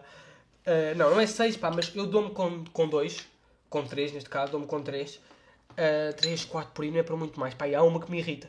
[0.66, 3.26] Ah, não, não é 6, pá, mas eu dou-me com 2, com, dois,
[3.70, 5.20] com 3 neste caso, dou-me com 3.
[6.16, 7.54] 3, 4 por aí não é para muito mais.
[7.54, 8.48] Pá, e há uma que me irrita.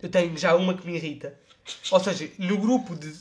[0.00, 1.38] Eu tenho já uma que me irrita.
[1.90, 3.12] Ou seja, no grupo de.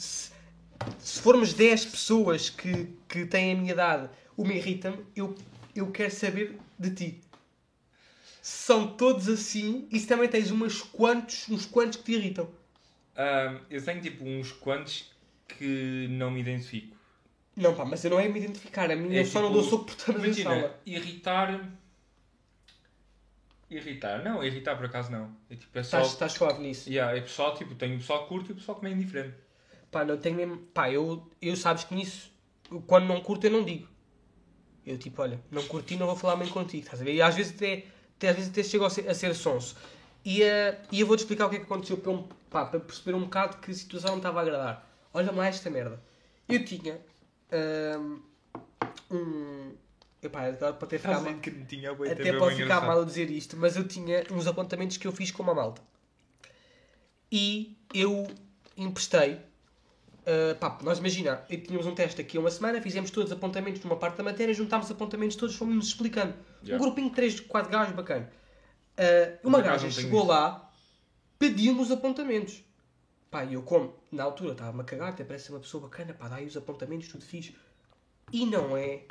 [0.99, 5.35] Se, formos 10 pessoas que, que têm a minha idade, uma irrita-me, eu,
[5.75, 7.21] eu quero saber de ti.
[8.41, 12.49] Se são todos assim, e se também tens umas quantos, uns quantos que te irritam.
[13.15, 15.11] Ahm, eu tenho tipo uns quantos
[15.47, 16.95] que não me identifico.
[17.55, 18.89] Não, pá, mas eu não é me identificar.
[18.91, 20.81] A minha É eu só não tipo, dou soco por sala.
[20.85, 21.69] irritar.
[23.69, 25.35] Irritar, não, irritar por acaso não.
[25.49, 26.01] É tipo, é só.
[26.01, 26.89] Estás, suave nisso.
[26.89, 28.93] Yeah, é pessoal, tipo, tenho o pessoal que curte e o pessoal que me é
[28.93, 29.35] indiferente.
[29.93, 30.58] Pá, não tenho mesmo.
[30.73, 32.32] Pá, eu, eu sabes que nisso,
[32.88, 33.88] quando não curto, eu não digo.
[34.86, 36.84] Eu tipo, olha, não curti, não vou falar bem contigo.
[36.84, 37.13] Estás a ver?
[37.13, 37.86] E às vezes até,
[38.17, 39.77] até, às vezes até chego a ser, a ser sonso.
[40.25, 42.79] E, eh, e eu vou-te explicar o que é que aconteceu para, um, pá, para
[42.79, 44.89] perceber um bocado que a situação não estava a agradar.
[45.13, 46.01] Olha lá esta merda.
[46.49, 46.99] Eu tinha
[47.51, 48.19] ahm,
[49.12, 49.73] um.
[50.21, 51.34] Epá, para ter ficar mal.
[51.67, 55.12] tinha Até pode ficar mal a dizer isto, mas eu tinha uns apontamentos que eu
[55.12, 55.82] fiz com uma malta.
[57.32, 58.27] E eu
[58.75, 59.39] emprestei
[60.23, 63.83] Uh, pá, nós imagina, tínhamos um teste aqui há uma semana, fizemos todos os apontamentos
[63.83, 66.33] numa parte da matéria, juntámos os apontamentos todos, fomos-nos explicando.
[66.63, 66.75] Yeah.
[66.75, 68.31] Um grupinho de 3, 4 gajos bacana.
[68.97, 70.29] Uh, uma gaja chegou isso.
[70.29, 70.71] lá,
[71.38, 72.63] pediu-me os apontamentos.
[73.29, 76.13] Pá, e eu como, na altura estava-me a cagar, até parece ser uma pessoa bacana,
[76.13, 77.55] pá, dá aí os apontamentos, tudo fixe.
[78.31, 79.01] E não é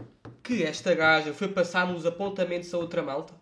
[0.42, 3.35] que esta gaja foi passar-me os apontamentos a outra malta?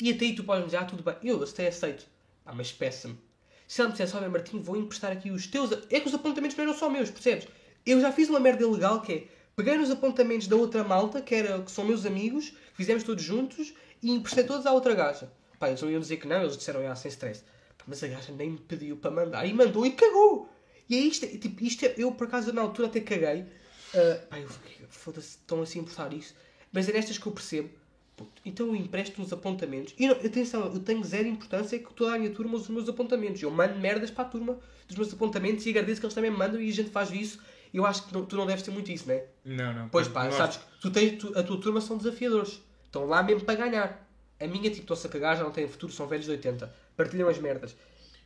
[0.00, 2.06] E até aí tu podes me dizer, ah, tudo bem, eu até aceito.
[2.44, 3.18] Ah, mas peça-me.
[3.66, 5.72] Se ela me dissesse, olha Martim, vou emprestar aqui os teus...
[5.72, 7.48] a-" É que os apontamentos não eram só meus, percebes?
[7.84, 9.24] Eu já fiz uma merda ilegal que é,
[9.54, 13.74] peguei nos apontamentos da outra malta, que, era, que são meus amigos, fizemos todos juntos,
[14.02, 15.30] e emprestei todos à outra gaja.
[15.58, 17.42] Pá, eles não iam dizer que não, eles disseram, ah, sem stress.
[17.78, 20.48] Pá, mas a gaja nem me pediu para mandar, e mandou e cagou.
[20.88, 23.46] E é isto, é, tipo, isto é, eu por acaso na altura até caguei.
[23.94, 24.48] Ah, pá, eu
[24.88, 26.34] foda-se, estão assim a importar isso.
[26.72, 27.70] Mas é nestas que eu percebo.
[28.16, 29.94] Puto, então eu empresto uns apontamentos.
[29.98, 32.88] E não, atenção, eu tenho zero importância que toda a minha turma use os meus
[32.88, 33.42] apontamentos.
[33.42, 36.36] Eu mando merdas para a turma dos meus apontamentos e agradeço que eles também me
[36.38, 37.38] mandam e a gente faz isso.
[37.74, 39.26] Eu acho que não- tu não deves ter muito isso, não é?
[39.44, 39.88] Não, não.
[39.90, 42.62] Pois pá, Nós- sabes que tu tens, tu- a tua turma são desafiadores.
[42.84, 44.08] Estão lá mesmo para ganhar.
[44.40, 46.74] A minha, tipo, estou-se a cagar, já não têm futuro, são velhos de 80.
[46.96, 47.76] Partilham as merdas.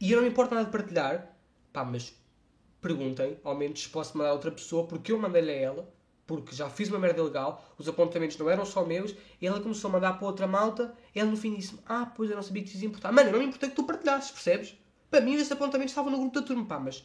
[0.00, 1.36] E eu não me importa nada de partilhar,
[1.72, 2.14] pá, mas
[2.80, 5.92] perguntem, ao menos se posso mandar a outra pessoa, porque eu mandei-lhe a ela,
[6.38, 9.88] porque já fiz uma merda legal, os apontamentos não eram só meus, e ela começou
[9.88, 12.62] a mandar para outra malta, e ela no fim disse-me, ah, pois eu não sabia
[12.62, 13.10] que te ia importar.
[13.10, 14.76] Mano, eu não me importei que tu partilhasses, percebes?
[15.10, 17.04] Para mim, esses apontamentos estavam no grupo da turma, pá, mas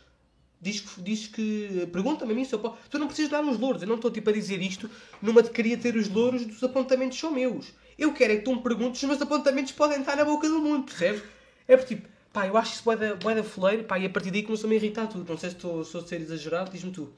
[0.62, 2.78] diz que, diz que pergunta-me a mim se eu posso.
[2.88, 3.82] Tu não precisas dar uns louros.
[3.82, 4.90] Eu não estou tipo a dizer isto
[5.22, 7.74] numa de queria ter os louros dos apontamentos são meus.
[7.98, 10.48] Eu quero é que tu me perguntes se os meus apontamentos podem estar na boca
[10.48, 11.24] do mundo, percebes?
[11.68, 14.10] É porque tipo, pá, eu acho isso bué da, bué da foleiro, pá, e a
[14.10, 15.28] partir daí começou-me a irritar tudo.
[15.28, 17.12] Não sei se estou a ser exagerado, diz-me tu.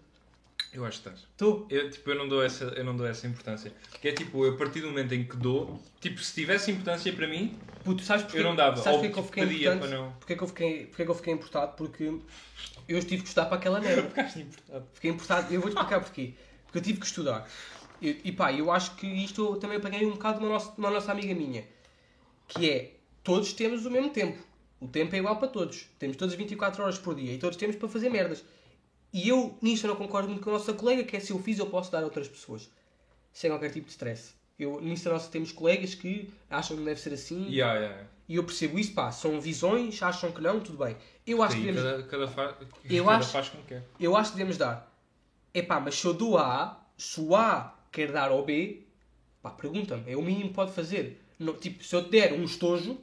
[0.73, 1.27] Eu acho que estás.
[1.37, 1.65] Tu?
[1.69, 3.71] Eu, tipo, eu, não dou essa, eu não dou essa importância.
[4.01, 7.11] Que é tipo, eu, a partir do momento em que dou, tipo, se tivesse importância
[7.13, 8.75] para mim, Puto, sabes porque, eu não dava.
[8.75, 10.11] Sabes porque é que eu tipo, fiquei pedia para não.
[10.19, 11.77] Porque é que eu fiquei, porque é que eu fiquei importado?
[11.77, 12.19] Porque
[12.89, 14.03] eu tive que estudar para aquela merda.
[14.09, 14.85] Ficaste importado.
[14.93, 15.53] Fiquei importado.
[15.53, 16.33] Eu vou-te explicar porquê.
[16.65, 17.49] Porque eu tive que estudar.
[18.01, 20.73] E, e pá, eu acho que isto eu também apaguei um bocado de uma nossa,
[20.77, 21.63] uma nossa amiga minha.
[22.45, 22.91] Que é,
[23.23, 24.37] todos temos o mesmo tempo.
[24.81, 25.85] O tempo é igual para todos.
[25.97, 27.33] Temos todas 24 horas por dia.
[27.33, 28.43] E todos temos para fazer merdas.
[29.13, 31.57] E eu, nisto, não concordo muito com a nossa colega, que é se eu fiz,
[31.59, 32.69] eu posso dar a outras pessoas.
[33.33, 34.33] Sem qualquer tipo de stress.
[34.59, 37.47] Eu, nisto, nós temos colegas que acham que não deve ser assim.
[37.49, 38.03] Yeah, yeah.
[38.27, 39.11] E eu percebo isso, pá.
[39.11, 40.97] São visões, acham que não, tudo bem.
[41.25, 42.57] Eu acho que Aí devemos cada, cada, fa...
[42.89, 43.83] Eu cada acho- faz como quer.
[43.99, 44.91] eu acho que devemos dar.
[45.53, 48.81] É pá, mas se eu dou a A, se o A quer dar ao B,
[49.41, 50.11] pá, pergunta-me.
[50.11, 51.21] É o mínimo que pode fazer.
[51.39, 52.97] Não, tipo, se eu te der um estojo,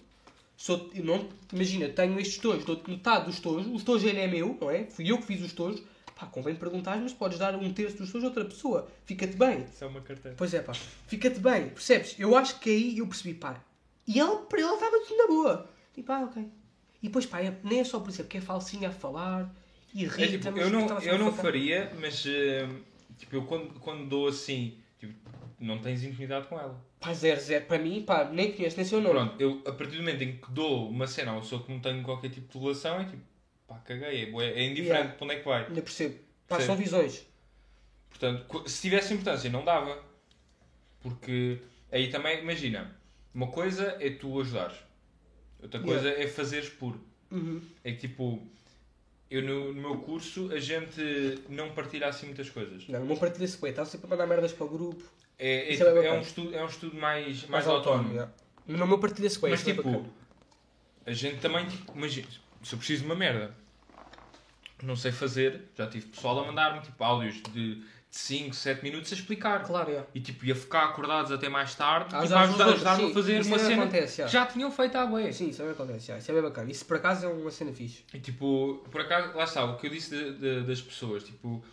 [0.56, 4.18] se eu, eu não, imagina, tenho este estojo, dou-te metade do estojo, o estojo ele
[4.20, 4.84] é meu, não é?
[4.84, 5.82] Fui eu que fiz o estojo.
[6.14, 8.88] Pá, convém perguntar, mas podes dar um terço do estojo a outra pessoa.
[9.04, 9.64] Fica-te bem.
[9.64, 10.36] Isso é uma carteira.
[10.36, 10.72] Pois é, pá.
[11.06, 12.14] Fica-te bem, percebes?
[12.18, 13.60] Eu acho que aí eu percebi, pá.
[14.06, 15.70] E ela, para ela estava tudo na boa.
[15.92, 16.48] Tipo, ah, ok.
[17.02, 19.52] E depois, pá, é- nem é só por isso, é porque é falsinha a falar.
[19.92, 22.68] E É, irrita tipo, eu não, eu não faria, mas eh,
[23.18, 25.14] tipo, eu quando, quando dou assim, tipo,
[25.60, 26.80] não tens intimidade com ela.
[27.00, 27.64] Pá, zero, zero.
[27.66, 29.14] Para mim, pá, nem conheço, nem sei o nome.
[29.14, 31.72] Pronto, eu a partir do momento em que dou uma cena a uma pessoa que
[31.72, 33.22] não tenho qualquer tipo de relação, é tipo,
[33.74, 35.12] pá, caguei, é, é indiferente Yeah.
[35.14, 35.66] para onde é que vai.
[35.66, 36.18] Ainda percebo.
[36.48, 37.26] Pá, são visões.
[38.10, 40.02] Portanto, se tivesse importância, não dava.
[41.00, 41.58] Porque
[41.90, 42.96] aí também, imagina,
[43.34, 44.78] uma coisa é tu ajudares,
[45.62, 46.98] outra coisa é fazeres por.
[47.30, 47.60] Uhum.
[47.82, 48.40] É que tipo,
[49.30, 52.86] eu no, no meu curso a gente não partilha assim muitas coisas.
[52.88, 53.66] Não, não partilha se.
[53.66, 55.02] Está sempre a mandar merdas para o grupo.
[55.38, 58.10] É, é, é tipo, bem é um estudo, é um estudo mais, mais, autónomo.
[58.10, 58.32] yeah.
[58.66, 59.50] No meu partilha-se bem.
[59.50, 60.06] Mas é tipo,
[61.04, 62.28] a gente também, tipo, imagina,
[62.62, 63.54] se eu preciso de uma merda,
[64.84, 69.16] não sei fazer, já tive pessoal a mandar-me tipo áudios de 5, 7 minutos a
[69.16, 69.64] explicar.
[69.64, 70.08] Claro, yeah.
[70.14, 73.04] E tipo, ia ficar acordados até mais tarde Ah, tipo, já a ajuda ajudar- ajudar-me
[73.04, 73.14] a sim.
[73.14, 74.26] fazer uma cena acontece, já.
[74.28, 75.32] já tinham feito à boia.
[75.32, 76.06] Sim, isso também acontece.
[76.10, 76.22] yeah.
[76.22, 76.70] Isso é bem bacana.
[76.70, 78.04] Isso por acaso é uma cena fixe.
[78.14, 81.64] E tipo, por acaso, lá está, o que eu disse de- de- das pessoas, tipo,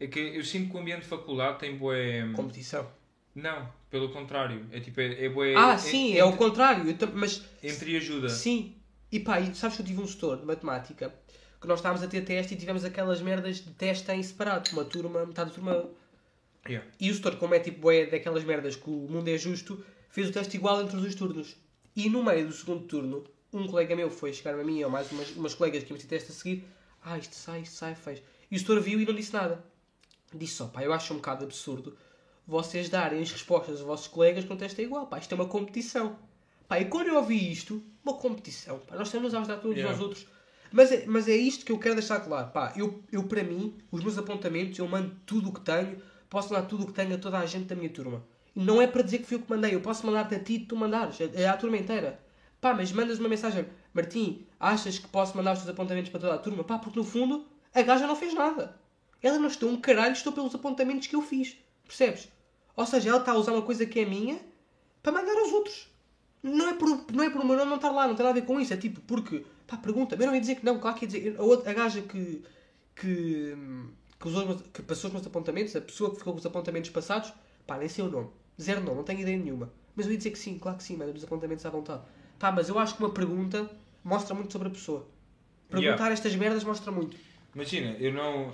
[0.00, 2.28] é que eu sinto que o ambiente de faculdade tem boé.
[2.34, 2.88] Competição.
[3.34, 4.66] Não, pelo contrário.
[4.72, 5.54] É tipo, é, é bué.
[5.54, 6.88] ah, sim, é, o contrário.
[6.88, 8.28] Eu mas Entre ajuda.
[8.28, 8.74] Sim.
[9.12, 11.12] E pá, e sabes que eu tive um setor de matemática
[11.64, 14.70] que nós estávamos a ter teste e tivemos aquelas merdas de teste em separado.
[14.72, 15.90] Uma turma, metade da turma.
[16.66, 16.88] Yeah.
[17.00, 20.28] E o setor, como é tipo é daquelas merdas que o mundo é justo, fez
[20.28, 21.56] o teste igual entre os dois turnos.
[21.96, 25.10] E no meio do segundo turno, um colega meu foi chegar a mim ou mais
[25.10, 26.64] umas, umas colegas que iam ter teste a seguir.
[27.02, 28.22] Ah, isto sai, isto sai, fez.
[28.50, 29.64] E o setor viu e não disse nada.
[30.32, 31.96] Disse só, pá, eu acho um bocado absurdo
[32.46, 35.06] vocês darem as respostas aos vossos colegas quando o teste é igual.
[35.06, 36.18] Pá, isto é uma competição.
[36.68, 38.78] Pá, e quando eu ouvi isto, uma competição.
[38.80, 39.94] Pá, nós estamos a ajudar todos Yeah.
[39.94, 40.26] aos outros.
[40.76, 42.50] Mas é, mas é isto que eu quero deixar claro.
[42.50, 46.52] Pá, eu, eu, para mim, os meus apontamentos, eu mando tudo o que tenho, posso
[46.52, 48.24] mandar tudo o que tenho a toda a gente da minha turma.
[48.56, 50.58] E não é para dizer que fui eu que mandei, eu posso mandar-te a ti
[50.58, 52.18] tu mandares, é é à turma inteira.
[52.60, 56.34] Pá, mas mandas uma mensagem, Martim, achas que posso mandar os teus apontamentos para toda
[56.34, 56.64] a turma?
[56.64, 58.76] Pá, porque no fundo, A gaja não fez nada.
[59.22, 61.56] Ela não estou um caralho, estou pelos apontamentos que eu fiz.
[61.86, 62.28] Percebes?
[62.76, 64.38] Ou seja, ela está a usar uma coisa que é minha
[65.02, 65.88] para mandar aos outros.
[66.42, 68.38] Não é por, não é por o meu nome não estar lá, não tem nada
[68.38, 68.72] a ver com isso.
[68.72, 70.14] É tipo, porque, pá, pergunta.
[70.14, 71.36] Eu não ia dizer que não, claro que ia dizer.
[71.38, 72.42] A, outra, a gaja que,
[72.94, 73.56] que,
[74.20, 77.32] que, usou, que passou os meus apontamentos, a pessoa que ficou com os apontamentos passados,
[77.66, 78.30] pá, nem sei o nome.
[78.60, 79.72] Zero nome, não tenho ideia nenhuma.
[79.96, 82.02] Mas eu ia dizer que sim, claro que sim, manda os apontamentos à vontade.
[82.38, 83.70] Pá, mas eu acho que uma pergunta
[84.02, 85.08] mostra muito sobre a pessoa.
[85.68, 86.12] Perguntar Yeah.
[86.12, 87.16] estas merdas mostra muito.
[87.54, 88.52] Imagina, eu não.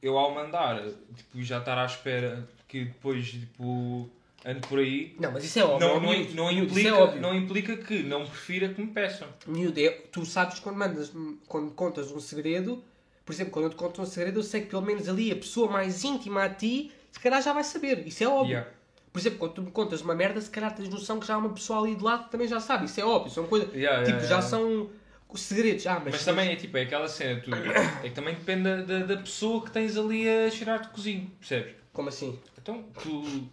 [0.00, 0.82] Eu ao mandar,
[1.16, 4.08] tipo, já estar à espera que depois, tipo,
[4.44, 5.14] ande por aí.
[5.18, 5.88] Não, mas isso é óbvio.
[5.88, 8.80] Não, ó, não, miúdo, não, miúdo, isso implica, é não implica que não prefira que
[8.80, 9.28] me peçam.
[9.46, 11.12] Miúdo, é- tu sabes quando mandas,
[11.46, 12.82] quando contas um segredo,
[13.24, 15.36] por exemplo, quando eu te conto um segredo, eu sei que pelo menos ali a
[15.36, 18.06] pessoa mais íntima a ti, se calhar já vai saber.
[18.06, 18.50] Isso é óbvio.
[18.50, 18.70] Yeah.
[19.12, 21.38] Por exemplo, quando tu me contas uma merda, se calhar tens noção que já há
[21.38, 22.86] uma pessoa ali de lado que também já sabe.
[22.86, 23.30] Isso é óbvio.
[23.30, 23.72] São coisas.
[23.72, 24.90] Yeah, yeah, tipo, já são
[25.36, 25.86] segredos.
[25.86, 28.76] Ah, mas, Mas também é tipo, é aquela cena, tu, é que também depende da,
[28.82, 31.74] da, da pessoa que tens ali a cheirar de cozinho, percebes?
[31.92, 32.38] Como assim?
[32.60, 33.48] Então, tu,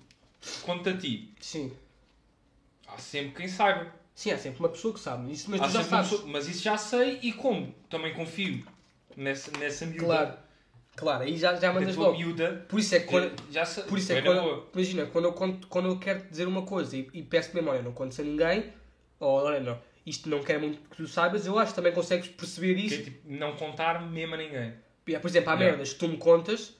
[0.64, 1.72] quanto a ti, Sim.
[2.88, 3.94] há sempre quem saiba.
[4.14, 5.32] Sim, há sempre uma pessoa que sabe.
[5.32, 6.12] Isso, mas Há tu já sempre uma sabes.
[6.12, 7.74] pessoa- mas isso já sei e como?
[7.90, 8.66] Também confio
[9.16, 10.06] nessa, nessa miúda.
[10.06, 10.38] Claro.
[10.94, 12.18] Claro, aí já, já Da mandas tua logo.
[12.18, 13.84] miúda, Por isso é que quando, já sei.
[13.86, 16.98] Por isso é que quando, imagina, quando eu, conto, quando eu quero dizer uma coisa
[16.98, 18.74] e, e peço mesmo, olha, não contes a ninguém,
[19.18, 22.28] ou olha, não, isto não quer muito que tu saibas, eu acho que também consegues
[22.28, 24.74] perceber Que é tipo, não contar mesmo a ninguém.
[25.08, 25.72] É, Por exemplo, há Yeah.
[25.78, 26.74] merdas que tu me contas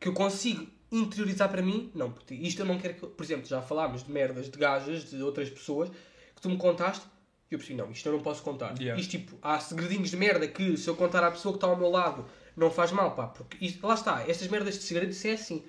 [0.00, 3.06] que eu consigo interiorizar para mim, não, porque isto eu não quero que.
[3.06, 5.90] Por exemplo, já falámos de merdas de gajas, de outras pessoas,
[6.34, 7.04] que tu me contaste
[7.50, 8.78] e eu percebi, não, isto eu não posso contar.
[8.78, 9.00] Yeah.
[9.00, 11.76] Isto tipo, há segredinhos de merda que se eu contar à pessoa que está ao
[11.76, 12.24] meu lado
[12.56, 15.64] não faz mal, pá, porque isto, lá está, estas merdas de segredo, isso é assim.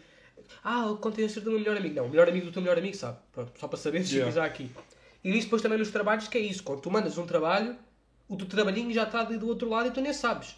[0.64, 1.96] Ah, eu contei a ser do meu melhor amigo.
[1.96, 3.18] Não, o melhor amigo do teu melhor amigo sabe.
[3.32, 4.32] Pronto, só para saber se Yeah.
[4.32, 4.70] já aqui.
[5.24, 6.62] E nisso depois também nos trabalhos que é isso.
[6.64, 7.76] Quando tu mandas um trabalho,
[8.28, 10.56] o teu trabalhinho já está ali do outro lado e tu nem sabes.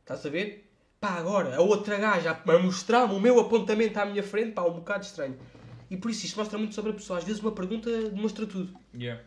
[0.00, 0.69] Estás a ver?
[1.00, 4.74] Pá, agora, a outra gaja a mostrar-me o meu apontamento à minha frente, pá, um
[4.74, 5.34] bocado estranho.
[5.90, 7.18] E por isso isto mostra muito sobre a pessoa.
[7.18, 8.78] Às vezes uma pergunta demonstra tudo.
[8.94, 9.22] Yeah.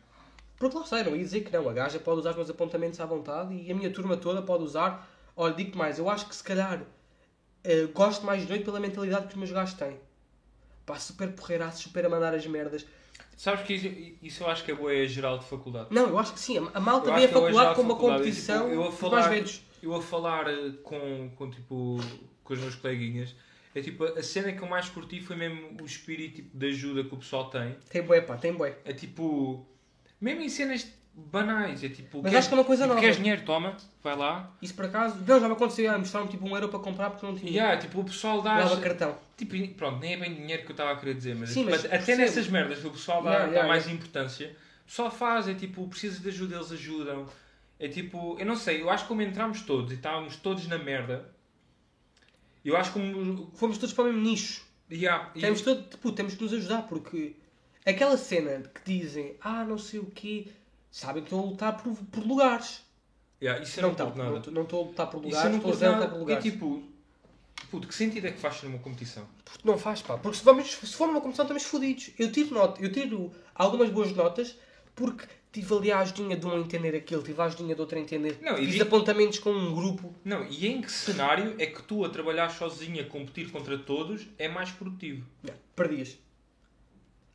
[0.55, 1.67] Porque lá sei, não ia dizer que não.
[1.67, 4.63] A gaja pode usar os meus apontamentos à vontade e a minha turma toda pode
[4.63, 5.09] usar.
[5.35, 6.83] Olha, digo-te mais, eu acho que se calhar
[7.63, 9.99] eh, gosto mais de noite pela mentalidade que os meus gajos têm.
[10.85, 12.85] Pá, super porreiraços, super a mandar as merdas.
[13.35, 13.87] Sabes que isso,
[14.21, 15.87] isso eu acho que é boa geral de faculdade.
[15.89, 16.69] Não, eu acho que sim.
[16.71, 18.91] A malta Eu vê a eu já faculdade como uma faculdade, competição tipo, eu a
[18.91, 19.63] falar- mais velhos.
[19.83, 21.99] Eu a falar eh, com, com, tipo,
[22.43, 23.35] com os meus coleguinhas,
[23.75, 27.03] é tipo, a cena que eu mais curti foi mesmo o espírito tipo, de ajuda
[27.03, 27.75] que o pessoal tem.
[27.89, 28.77] Tem bué, pá, tem bué.
[28.85, 29.65] É tipo,
[30.21, 33.01] mesmo em cenas banais, é tipo, Mas queres- acho que é uma coisa tipo, nova.
[33.01, 33.41] Queres dinheiro?
[33.45, 34.51] Toma, vai lá.
[34.61, 37.25] Isso por acaso, não, já me aconteceu, ah, mostrar-me tipo um euro para comprar porque
[37.25, 37.51] não tinha.
[37.51, 38.59] E yeah, tipo, o pessoal dá.
[38.59, 39.17] Dava cartão.
[39.37, 41.71] Tipo, pronto, nem é bem dinheiro que eu estava a querer dizer, mas, Sim, tipo,
[41.71, 42.17] mas até percebo.
[42.21, 43.99] nessas merdas que o pessoal dá, Yeah, dá yeah, mais yeah.
[44.01, 47.27] importância, o pessoal faz, é tipo, precisas de ajuda, eles ajudam.
[47.83, 50.77] É tipo, eu não sei, eu acho que como entramos todos e estávamos todos na
[50.77, 51.29] merda,
[52.63, 53.51] eu acho que como.
[53.55, 54.65] Fomos todos para o mesmo nicho.
[54.89, 57.35] Yeah, e- Temos, todo, tipo, temos que nos ajudar porque
[57.85, 60.47] aquela cena que dizem, ah, não sei o quê,
[60.91, 62.81] sabem que estão a lutar por, por lugares.
[63.41, 64.37] yeah, isso Não não curto não nada.
[64.37, 66.43] estou- não estou a lutar por lugares, não estou a lutar por E lugares.
[66.43, 66.83] tipo,
[67.69, 69.27] puto, que sentido é que faz numa competição?
[69.43, 70.17] Porque não faz, pá.
[70.17, 72.11] Porque se, vamos, se for numa competição estamos fodidos.
[72.17, 74.57] Eu tiro, nota, eu tiro algumas boas notas
[74.95, 77.97] porque tive ali a ajudinha de um a entender aquilo, tive a ajudinha de outro
[77.97, 78.39] a entender.
[78.41, 80.13] Não, e Fiz apontamentos com um grupo.
[80.25, 84.27] Não, e em que cenário é que tu a trabalhar sozinho, a competir contra todos,
[84.39, 85.23] é mais produtivo?
[85.43, 86.17] Não, perdias.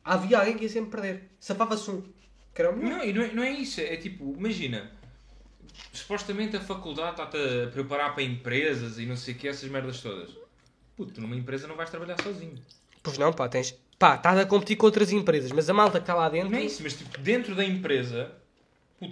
[0.03, 1.29] Havia alguém que ia sempre perder.
[1.39, 2.01] Safava-se um.
[2.53, 2.97] Que era o melhor.
[2.97, 3.79] Não, e não é, não é isso.
[3.79, 4.91] É tipo, imagina,
[5.93, 10.01] supostamente a faculdade está-te a preparar para empresas e não sei o que, essas merdas
[10.01, 10.29] todas.
[10.97, 12.59] Puto, tu numa empresa não vais trabalhar sozinho.
[13.01, 13.77] Pois não, pá, tens.
[13.99, 16.51] Pá, estás a competir com outras empresas, mas a malta que está lá dentro.
[16.51, 18.31] Não é isso, mas tipo, dentro da empresa,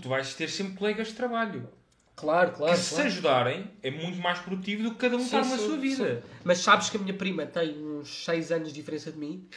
[0.01, 1.67] tu vais ter sempre colegas de trabalho.
[2.15, 2.73] Claro, claro.
[2.73, 3.07] que se claro.
[3.07, 6.21] ajudarem, é muito mais produtivo do que cada um estar na sua vida.
[6.21, 6.29] sim.
[6.43, 9.47] Mas sabes que a minha prima tem uns 6 anos de diferença de mim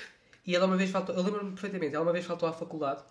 [0.45, 3.03] e ela uma vez faltou, eu lembro-me perfeitamente, ela uma vez faltou à faculdade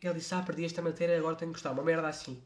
[0.00, 2.40] e ela disse, ah, perdi esta matéria, agora tenho que gostar, uma merda assim.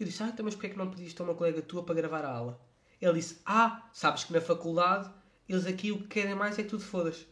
[0.00, 1.94] Eu disse, ah, então mas porquê é que não pediste a uma colega tua para
[1.94, 2.60] gravar a aula?
[3.00, 5.10] Ele disse, ah, sabes que na faculdade
[5.46, 7.26] eles aqui o que querem mais é que tu te fodas.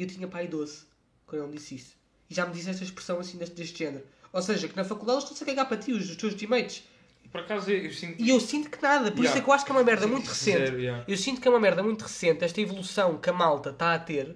[0.00, 0.84] E eu tinha pai 12
[1.26, 1.94] quando ele me disse isso.
[2.30, 4.02] E já me disse esta expressão assim deste, deste género.
[4.32, 6.82] Ou seja, que na faculdade eles estão-se a cagar para ti, os, os teus teammates.
[7.30, 8.18] Por acaso, eu sinto.
[8.18, 9.38] E eu sinto que nada, por isso Yeah.
[9.40, 10.58] é que eu acho que é uma merda muito recente.
[10.58, 11.04] zero, yeah.
[11.06, 13.98] Eu sinto que é uma merda muito recente esta evolução que a malta está a
[13.98, 14.34] ter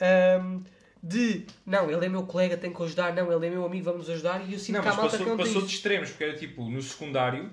[0.00, 0.60] ahm,
[1.02, 4.08] de não, ele é meu colega, tem que ajudar, não, ele é meu amigo, vamos
[4.08, 4.48] ajudar.
[4.48, 5.76] E eu sinto Não, que mas malta que passou, não tem passou de isso.
[5.76, 7.50] extremos, porque era tipo, no secundário,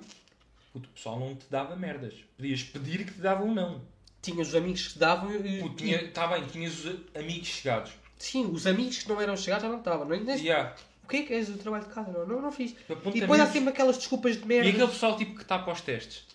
[0.74, 2.14] o pessoal não te dava merdas.
[2.38, 3.82] Podias pedir que te davam um não.
[4.22, 7.92] Tinha os amigos que davam e, Puto, tinha, tá bem, tinhas os amigos chegados.
[8.18, 10.06] sim, os amigos que não eram chegados já não estavam.
[10.08, 10.76] Não, nem- Yeah.
[11.04, 12.12] O que é que és o trabalho de casa?
[12.12, 12.74] Não, não, não fiz.
[13.14, 14.70] E depois há sempre aquelas desculpas de E merda.
[14.70, 16.26] aquele pessoal tipo que está para os testes.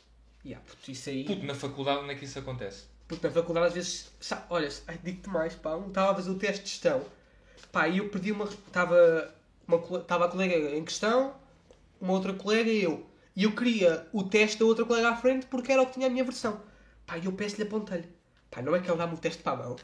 [0.44, 1.24] Yeah, puto, isso aí.
[1.24, 2.84] Puto, na faculdade onde é que isso acontece?
[3.08, 4.68] Porque na faculdade às vezes, sabe, olha,
[5.02, 7.02] digo-te mais, pá, um estava a fazer o teste de gestão,
[7.72, 9.32] pá, e eu perdi uma, estava,
[9.66, 11.34] uma, estava a colega em questão,
[12.00, 15.46] uma outra colega e eu, e eu queria o teste da outra colega à frente
[15.46, 16.60] porque era o que tinha a minha versão,
[17.06, 18.08] pá, e eu peço-lhe apontei-lhe,
[18.50, 19.76] pá, não é que ela dá-me o teste para a mão,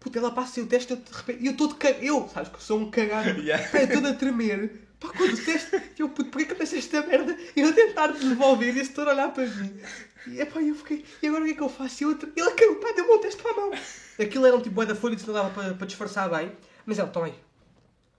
[0.00, 1.90] puta, ela passa o teste, eu de repente, e eu estou de ca...
[1.90, 3.66] eu, sabes que eu sou um cagado, Yeah.
[3.68, 6.78] pá, eu estou a tremer, pá, quando o teste, eu, puto, porquê que eu deixei
[6.78, 9.80] esta merda, eu a tentar devolver e esse a olhar para mim,
[10.26, 12.02] e, epá, eu fiquei, e agora o que é que eu faço?
[12.02, 13.70] E outro, ele caiu, pá, deu-me um teste para a mão.
[14.18, 16.52] Aquilo era um tipo da folha, isso não dava para, para disfarçar bem.
[16.86, 17.34] Mas ela, toma aí,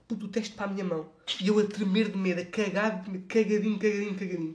[0.06, 1.08] puto, o teste para a minha mão.
[1.40, 4.54] E eu a tremer de medo, a medo, cagadinho, cagadinho, cagadinho.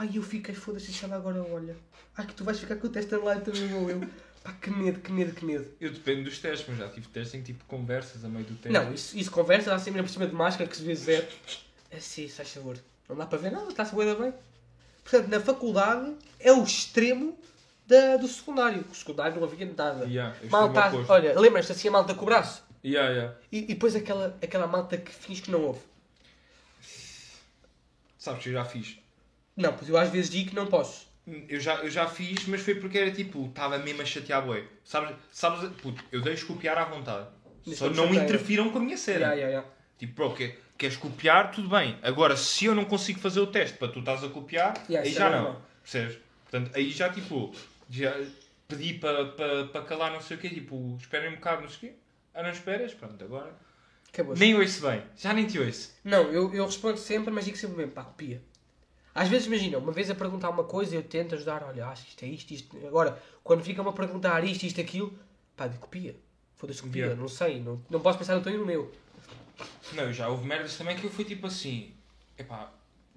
[0.00, 1.76] Pá, e eu fiquei, foda-se, se ela agora olha.
[2.16, 4.00] Ai, que tu vais ficar com o teste lá e também vou eu.
[4.42, 5.70] Pá, que medo, que medo, que medo.
[5.78, 8.70] Eu dependo dos testes, mas já tive testes em tipo conversas a meio do teste.
[8.70, 11.26] Não, isso, isso conversa, dá sempre por cima de máscara, que se vê zero.
[11.92, 12.78] Assim, se faz favor.
[13.10, 14.32] Não dá para ver nada, está-se da bem.
[15.04, 17.38] Portanto, na faculdade é o extremo
[17.86, 18.82] da, do secundário.
[18.90, 20.06] O secundário não havia nada.
[20.06, 22.64] Yeah, malta, olha, lembras-te assim a malta com o braço?
[22.82, 23.36] Yeah, yeah.
[23.52, 25.80] E, e depois aquela, aquela malta que finge que não ouve.
[28.16, 28.98] Sabes que eu já fiz.
[29.56, 31.08] Não, pois eu às vezes digo que não posso.
[31.48, 34.66] Eu já, eu já fiz, mas foi porque era tipo, estava mesmo a chatear boi.
[34.84, 37.28] Sabes, sabes, puto, eu deixo copiar à vontade.
[37.66, 38.24] Mas Só não chateia.
[38.24, 39.18] interfiram com a minha cena.
[39.18, 39.68] Yeah, yeah, yeah.
[39.98, 41.98] Tipo, bro, que, queres copiar, tudo bem.
[42.02, 45.10] Agora, se eu não consigo fazer o teste para tu estás a copiar, Yeah, aí
[45.10, 45.62] isso já é não.
[45.82, 46.18] Percebes?
[46.50, 47.54] Portanto, aí já tipo,
[47.88, 48.16] já
[48.66, 51.76] pedi para para para calar não sei o quê, tipo, esperem um bocado, não sei
[51.90, 51.98] o quê.
[52.34, 52.94] Ah, não esperas?
[52.94, 53.52] Pronto, agora.
[54.12, 54.34] Acabou.
[54.34, 55.92] Nem ouço bem, já nem te ouço.
[56.02, 58.42] Não, eu, eu respondo sempre, mas digo sempre mesmo, pá, copia.
[59.14, 62.10] Às vezes, imagina, uma vez a perguntar uma coisa eu tento ajudar, olha, acho que
[62.10, 62.86] isto é isto, isto.
[62.86, 65.12] Agora, quando ficam-me a perguntar isto, isto, aquilo,
[65.56, 66.16] pá, digo, copia.
[66.56, 67.20] Foda-se, copia, Yeah.
[67.20, 68.92] não sei, não, não posso pensar no teu e no meu.
[69.94, 71.92] Não, já houve merdas também que eu fui tipo assim,
[72.38, 72.70] epá,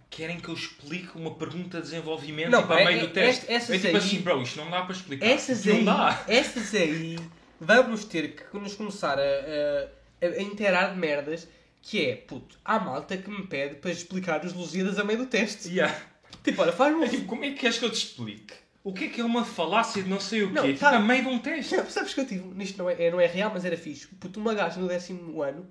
[0.10, 3.10] querem que eu explique uma pergunta de desenvolvimento Não, tipo, pá, a meio é- do
[3.10, 3.52] teste?
[3.52, 5.26] é- essas é tipo aí- assim, bro, isto não dá para explicar.
[5.26, 6.24] Essas não aí, dá.
[6.28, 7.18] essas aí,
[7.60, 11.48] vamos ter que nos começar a, a, a inteirar de merdas,
[11.84, 15.26] que é, puto, há malta que me pede para explicar os Lusíadas a meio do
[15.28, 15.68] teste.
[15.70, 15.94] Yeah.
[16.44, 17.10] Tipo, olha, faz-me É um...
[17.12, 18.54] tipo, como é que queres que eu te explique?
[18.84, 20.54] O que é que é uma falácia de não sei o quê?
[20.54, 20.96] Não, tipo, tá.
[20.96, 21.76] a meio de um teste.
[21.76, 24.08] Não, sabes que eu tive, nisto não é, não é real, mas era fixe.
[24.08, 25.68] Puto, uma gaja no décimo ano,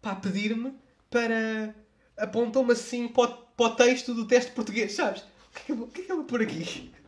[0.00, 0.74] pá, pedir-me
[1.10, 1.74] para...
[2.16, 5.22] Apontou-me assim para o, para o texto do teste português, sabes?
[5.22, 6.90] O que é que eu, vou- que é que eu vou pôr aqui?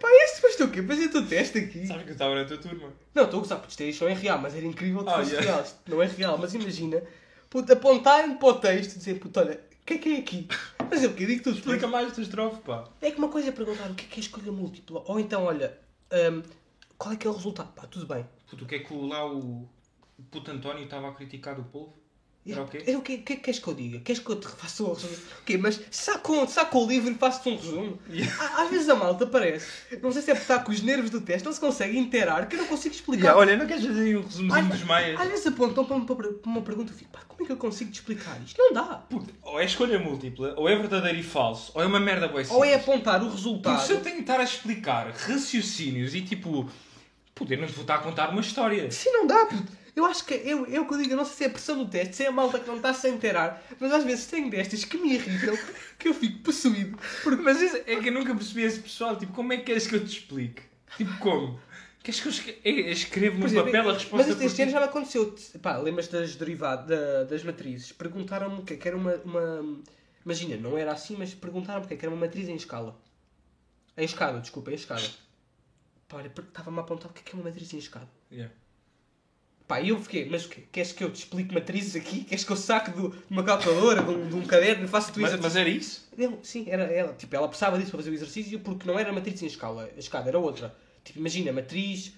[0.00, 0.82] Pá, este depois tu o quê?
[0.82, 1.86] Fazia o teu teste aqui?
[1.86, 2.92] Sabes que eu estava na tua turma.
[3.14, 5.32] Não, estou a gozar, porque isto, é- é real, mas era incrível que Ah, fosse
[5.32, 5.50] yeah.
[5.52, 5.62] real.
[5.64, 7.02] Isto não é real, mas imagina,
[7.52, 10.48] puto, apontarem para o texto e dizer, puto, olha, o que é que é aqui?
[10.90, 12.88] Mas eu que digo tudo, Explica mais tua estrofe, pá.
[13.00, 15.44] É que uma coisa é perguntar o que é que é escolha múltipla, ou então,
[15.44, 15.78] olha,
[16.32, 16.42] hum,
[16.96, 17.72] qual é que é o resultado?
[17.72, 18.24] Pá, tudo bem.
[18.48, 19.68] Puto, o que é que o- lá o,
[20.18, 21.94] o puto António estava a criticar do povo?
[22.44, 22.78] Era o quê?
[22.96, 24.00] O que, que é que queres que eu diga?
[24.00, 25.14] Queres que eu te faça um resumo?
[25.14, 25.56] O quê?
[25.56, 27.98] Mas saco, saco o livro e faço-te um resumo?
[28.10, 28.62] Yeah.
[28.62, 29.66] Às vezes a malta parece,
[30.02, 32.48] não sei se é porque está com os nervos do teste, não se consegue inteirar,
[32.48, 33.26] que eu não consigo explicar.
[33.26, 35.20] Yeah, olha, não queres fazer um resumozinho dos maias?
[35.20, 37.52] Às vezes apontam para uma, para uma pergunta e eu fico, pá, como é que
[37.52, 38.58] eu consigo te explicar isto?
[38.58, 38.82] Não dá.
[39.08, 42.42] Puto, ou é escolha múltipla, ou é verdadeiro e falso, ou é uma merda boa
[42.50, 43.76] Ou é apontar o resultado.
[43.76, 46.68] Porque se eu tenho que estar a explicar raciocínios e tipo.
[47.48, 48.88] Eu não te vou estar a contar uma história.
[48.90, 49.81] Sim, não dá, puto.
[49.94, 51.76] Eu acho que eu, eu que eu digo, eu não sei se é a pressão
[51.76, 54.48] do teste, se é a malta que não está sem inteirar, mas às vezes tenho
[54.50, 55.54] destas que me irritam,
[55.98, 56.98] que eu fico possuído.
[57.22, 59.16] Porque, mas isso é que eu nunca percebi esse pessoal.
[59.18, 60.62] Tipo, como é que queres que eu te explique?
[60.96, 61.60] Tipo, como?
[62.02, 64.62] Queres que eu escre- eu escrevo num exemplo, papel a mas resposta este, por este
[64.62, 65.36] ano já me aconteceu.
[65.60, 67.92] Pá, lembras das derivadas, da- das matrizes?
[67.92, 69.82] Perguntaram-me o que é que era uma, uma.
[70.24, 72.98] Imagina, não era assim, mas perguntaram-me o que é que era uma matriz em escala.
[73.96, 75.02] Em escada, desculpa, em escada.
[76.08, 78.08] Pá, olha, estava-me a apontar o que é que é uma matriz em escada.
[78.32, 78.52] Yeah.
[79.72, 80.46] Pá, e eu fiquei, mas?
[80.70, 82.24] Queres que eu te explique matrizes aqui?
[82.24, 85.10] Queres que eu saque do- de uma calculadora, de um, de um caderno e faça
[85.10, 85.42] tu Mas, isso?
[85.42, 86.08] mas era isso?
[86.14, 87.14] Não, sim, era ela.
[87.14, 89.88] Tipo, ela precisava disso para fazer o exercício porque não era matriz em escala.
[89.96, 90.76] A escada era outra.
[91.02, 92.12] Tipo, imagina, matriz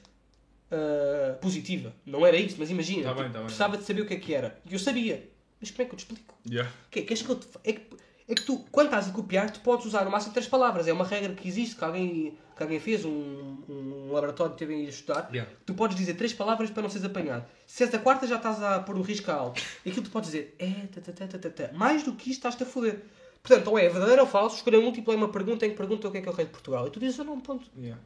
[0.73, 1.95] ah, positiva.
[2.05, 3.05] Não era isso, mas imagina.
[3.05, 3.47] Tá bem, tipo, tá bem.
[3.47, 4.59] precisava de saber o que é que era.
[4.69, 5.29] E eu sabia.
[5.61, 6.35] Mas como é que eu te explico?
[6.51, 6.73] Yeah.
[6.91, 7.47] Que, queres que eu te...
[7.63, 7.83] é, que,
[8.27, 10.89] é que tu, quando estás a copiar, tu podes usar no máximo três palavras.
[10.89, 14.75] É uma regra que existe, que alguém, que alguém fez, um, um laboratório que teve
[14.75, 15.29] a ir estudar.
[15.31, 15.51] Yeah.
[15.67, 17.45] Tu podes dizer três palavras para não seres apanhado.
[17.67, 19.63] Se és a quarta, já estás a pôr um risco alto.
[19.85, 21.73] E aquilo tu podes dizer é, ta, ta, ta, ta, ta.
[21.75, 23.03] Mais do que isto, estás-te a foder.
[23.43, 26.11] Portanto, ou é verdadeiro ou falso, escolha múltipla é uma pergunta em que pergunta o
[26.11, 26.87] que é que é o rei de Portugal.
[26.87, 27.67] E tu dizes, eu não, ponto.
[27.77, 28.01] Yeah.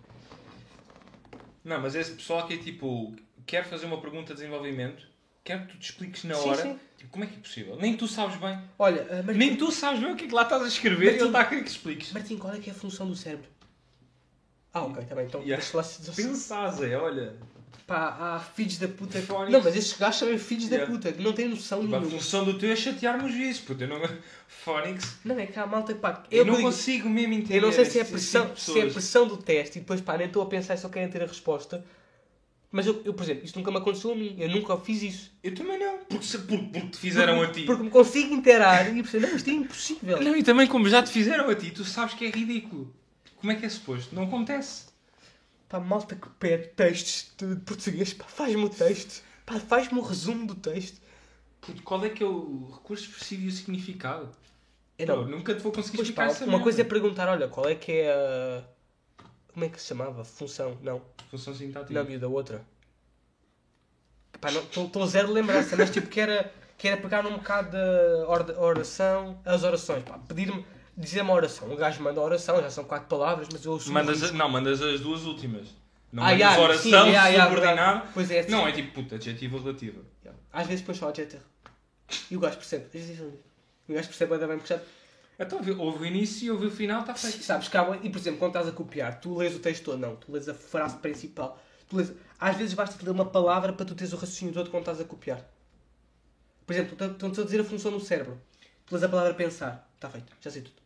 [1.65, 3.15] Não, mas esse pessoal que é tipo,
[3.47, 5.07] quer fazer uma pergunta de desenvolvimento,
[5.49, 6.63] quer que tu te expliques na Sim, hora.
[6.63, 6.79] sim.
[6.99, 7.77] Tipo, como é que é possível?
[7.81, 8.59] Nem tu sabes bem.
[8.79, 11.03] Olha, ah, Martim, Nem tu sabes bem o que é que lá estás a escrever
[11.03, 11.19] e Martim.
[11.21, 12.13] ele está a querer que expliques.
[12.13, 13.47] Martim, qual é que é a função do cérebro?
[14.75, 15.27] Ah, ok, está bem.
[15.27, 15.63] Então, Yeah.
[15.63, 17.35] deixa lá se Pensás, é, olha.
[17.87, 19.19] Pá, há filhos da puta.
[19.23, 19.51] Fónix.
[19.53, 20.87] Não, mas estes gajos são filhos Yeah.
[20.87, 22.19] da puta, que não têm noção Tipo, a nenhuma.
[22.19, 23.83] função do teu é chatear-me os juízes, puto.
[23.83, 24.01] Eu não...
[24.49, 25.17] Phonics.
[25.25, 26.23] Não, é que há malta, pá.
[26.31, 28.75] Eu, não digo- consigo mesmo entender Eu não sei se é, pressão, tipo se é
[28.75, 28.93] pessoas.
[28.93, 31.27] pressão do teste e depois, pá, nem estou a pensar e só querem ter a
[31.27, 31.83] resposta.
[32.71, 34.37] Mas eu, eu, por exemplo, isto nunca me aconteceu a mim.
[34.39, 35.33] Eu nunca fiz isso.
[35.43, 35.99] Eu também não.
[36.05, 37.63] Porque, se- porque, porque te fizeram a ti.
[37.65, 40.23] Porque me consigo interar e perceber, não, isto é impossível.
[40.23, 42.95] Não, e também como já te fizeram a ti, tu sabes que é ridículo.
[43.37, 44.15] Como é que é suposto?
[44.15, 44.87] Não acontece.
[45.69, 49.23] Pá, malta que pede textos de português, pá, faz-me o texto.
[49.47, 51.01] Pá, faz-me o resumo do texto.
[51.61, 54.29] Puto, qual é que é o recurso expressivo e o significado?
[54.99, 55.25] Pô, não.
[55.27, 57.75] nunca te vou conseguir Pois, explicar pá, essa uma coisa é perguntar, olha, qual é
[57.75, 58.65] que é a...
[59.59, 60.23] Como é que se chamava?
[60.25, 60.79] Função?
[60.85, 61.03] Não.
[61.33, 61.93] Função sintática.
[61.93, 62.65] Não, miúda, outra.
[64.41, 67.73] Pá, não, estou zero de lembrança, mas tipo que era, que era pegar num bocado
[67.73, 70.65] da or- oração, as orações, pá, pedir-me,
[70.97, 71.73] dizer uma oração.
[71.73, 74.49] O gajo manda a oração, já são quatro palavras, mas eu assumo Mandas, a- não,
[74.49, 75.67] mandas as duas últimas.
[76.13, 78.07] Não Ah, mandas já, oração sim, já, já, subordinada.
[78.15, 78.69] Pois é, não, sim.
[78.69, 80.05] é tipo, puta, adjetivo relativo.
[80.53, 81.43] Às vezes põe só adjetivo.
[82.31, 82.85] E o gajo percebe.
[83.89, 84.85] O gajo percebe ainda bem, percebe.
[85.39, 87.43] Então, houve o início e houve o final, está feito.
[87.43, 90.17] Sabes, calma, e por exemplo, quando estás a copiar, tu lês o texto todo, não,
[90.17, 91.63] tu lês a frase principal.
[91.89, 92.13] Tu lês...
[92.41, 95.05] Às vezes basta-te ler uma palavra para tu teres o raciocínio todo quando estás a
[95.05, 95.41] copiar.
[96.67, 98.41] Por exemplo, estão-te a dizer a função no cérebro.
[98.85, 99.89] Tu lês a palavra pensar.
[99.95, 100.77] Está feito, já sei tudo.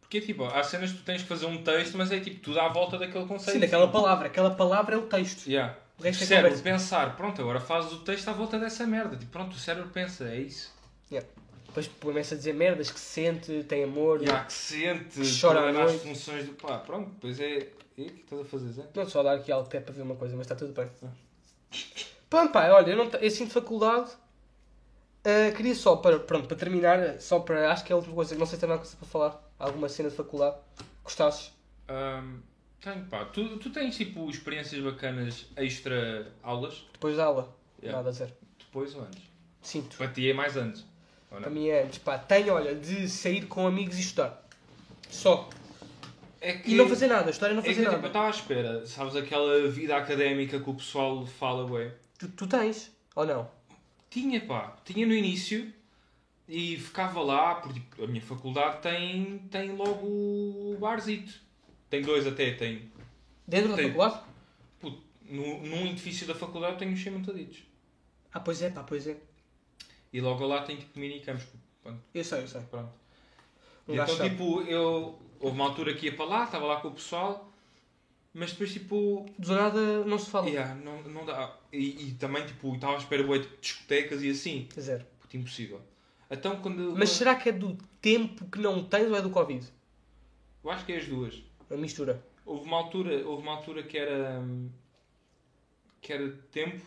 [0.00, 2.60] Porque, tipo, há cenas que tu tens que fazer um texto, mas é tipo, tudo
[2.60, 3.54] à volta daquele conceito.
[3.54, 4.26] Sim, daquela palavra.
[4.26, 5.46] Aquela palavra é o texto.
[5.46, 5.76] Yeah.
[5.98, 6.70] O resto é cérebro conversa.
[6.70, 9.16] pensar, pronto, agora fazes o texto à volta dessa merda.
[9.16, 10.72] Tipo, pronto, o cérebro pensa, é isso.
[11.10, 11.28] Yeah.
[11.74, 14.22] Depois começa a dizer merdas que sente, tem amor.
[14.22, 16.06] E há que sente, Chora à coordenar as noite.
[16.06, 17.68] funções do pá, pronto, depois é.
[17.98, 18.82] E o que estás a fazer, Zé?
[18.94, 20.88] Não, só dar aqui algo até para ver uma coisa, mas está tudo bem.
[22.30, 24.10] Pronto, pá, olha, eu, não, eu sinto faculdade.
[25.24, 27.72] Ah, queria só, para, pronto, para terminar, só para.
[27.72, 29.50] Acho que é a última coisa, não sei se tem alguma coisa para falar.
[29.58, 30.56] Alguma cena de faculdade.
[31.02, 31.50] Gostasses?
[31.88, 32.38] Ahm,
[32.80, 33.24] tenho, pá.
[33.24, 36.86] Tu, tu tens tipo experiências bacanas extra aulas?
[36.92, 37.56] Depois da aula?
[37.82, 37.96] Yeah.
[37.98, 38.32] Nada a dizer.
[38.58, 39.22] Depois ou antes?
[39.60, 39.96] Sinto.
[39.96, 40.84] Para ti é mais antes.
[41.40, 41.50] Não?
[41.50, 42.18] mim é pá.
[42.18, 44.46] Tenho, olha, de sair com amigos e estudar.
[45.08, 45.48] Só.
[46.40, 48.06] É que, E não fazer nada, história não é que, fazer tipo, eu nada.
[48.08, 51.92] estava à espera, sabes aquela vida académica que o pessoal fala, ué?
[52.18, 53.50] Tu, tu tens, ou não?
[54.10, 54.76] Tinha, pá.
[54.84, 55.72] Tinha no início
[56.46, 61.32] e ficava lá, porque tipo, a minha faculdade tem, tem logo o barzito.
[61.88, 62.90] Tem dois até, tem.
[63.46, 63.86] Dentro da Tem.
[63.86, 64.22] faculdade?
[64.80, 67.62] Puto, no, num edifício da faculdade tem os montaditos.
[68.32, 69.16] Ah, pois é, pá, pois é.
[70.14, 71.44] E logo lá tem tipo minicampos.
[71.82, 72.00] Pronto.
[72.14, 72.60] Eu sei, eu sei.
[72.70, 72.92] pronto.
[73.88, 75.18] Um então tipo, eu.
[75.40, 77.52] Houve uma altura que ia para lá, estava lá com o pessoal,
[78.32, 79.26] mas depois tipo.
[79.36, 80.48] Do nada não se fala.
[80.48, 81.58] Yeah, não, não dá.
[81.72, 84.68] E, e também tipo, estava à espera tipo, de discotecas e assim.
[84.78, 85.04] Zero.
[85.20, 85.80] Puto, impossível.
[86.30, 86.94] Então quando.
[86.96, 89.66] Mas será que é do tempo que não tens ou é do Covid?
[90.62, 91.42] Eu acho que é as duas.
[91.68, 92.24] A mistura.
[92.46, 94.38] Houve uma altura, houve uma altura que era.
[94.38, 94.70] hum,
[96.00, 96.86] que era tempo,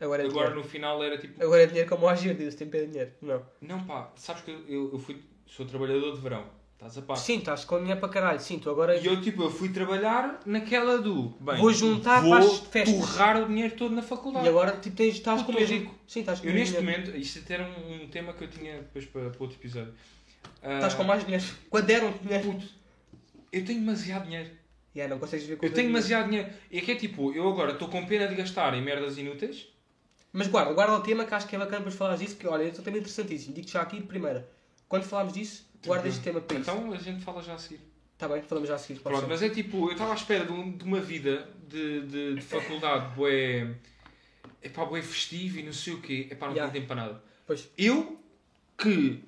[0.00, 1.42] Agora é agora no final era tipo.
[1.42, 3.10] Agora é dinheiro como o agir, diz tempo é dinheiro.
[3.20, 3.42] Não.
[3.60, 5.20] Não pá, sabes que eu, eu fui.
[5.46, 6.44] sou trabalhador de verão,
[6.74, 7.16] estás a par?
[7.18, 8.40] Sim, estás com dinheiro para caralho.
[8.40, 8.96] Sim, tu agora.
[8.96, 11.34] E eu tipo, eu fui trabalhar naquela do.
[11.40, 12.98] Bem, Vou juntar vou para as festas.
[12.98, 14.46] torrar o dinheiro todo na faculdade.
[14.46, 15.76] E agora tipo, tens, estás com mesmo.
[15.76, 15.94] rico.
[16.06, 16.98] Sim, estás com Eu neste dinheiro.
[17.02, 19.92] momento, isto até era um, um tema que eu tinha depois para, para outro episódio.
[20.62, 21.44] Ah, Estás com mais dinheiro.
[21.68, 22.52] Quando deram dinheiro.
[22.52, 22.66] Puto,
[23.52, 24.48] eu tenho demasiado dinheiro.
[24.96, 26.48] Yeah, não consegues ver Eu tenho demasiado dinheiro.
[26.70, 29.68] E é que é tipo, eu agora estou com pena de gastar em merdas inúteis.
[30.32, 32.62] Mas guarda, guarda o tema que acho que é bacana depois falares disso, que olha,
[32.64, 33.52] é um tema interessantíssimo.
[33.54, 34.48] Digo já aqui de primeira.
[34.88, 36.70] Quando falarmos disso, guarda este tema para isso.
[36.70, 37.80] Então a gente fala já a seguir.
[38.14, 39.00] Está bem, falamos já a seguir.
[39.00, 39.26] Pronto, ser.
[39.26, 42.40] mas é tipo, eu estava à espera de, um- de uma vida de, de, de
[42.42, 43.74] faculdade bué,
[44.62, 46.28] epá, bué festivo e não sei o quê.
[46.30, 46.70] Epá, não Yeah.
[46.72, 47.22] tenho tempo para nada.
[47.46, 47.68] Pois.
[47.78, 48.20] Eu
[48.78, 49.22] que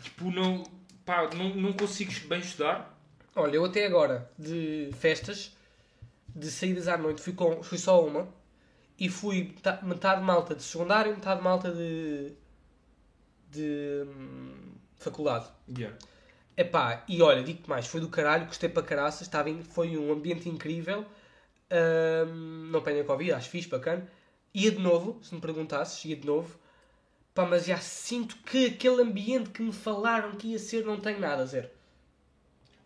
[0.00, 0.64] tipo, não,
[1.04, 2.98] pá, não, não consigo bem estudar.
[3.36, 5.56] Olha, eu até agora, de festas,
[6.34, 8.28] de saídas à noite, fui, com, fui só uma.
[9.00, 12.32] E fui meta- metade malta de secundário, metade malta de...
[13.50, 14.04] De...
[14.06, 15.46] hum, faculdade.
[15.76, 15.96] Yeah.
[16.56, 20.12] Epá, e olha, digo-te mais, foi do caralho, gostei para caraças, estava em- foi um
[20.12, 21.06] ambiente incrível.
[21.70, 24.06] Ahm, não apanhei Covid, acho fixe, bacana.
[24.54, 26.58] Ia de novo, se me perguntasses, ia de novo.
[27.34, 31.20] Pá, mas já sinto que aquele ambiente que me falaram que ia ser, não tenho
[31.20, 31.70] nada a dizer.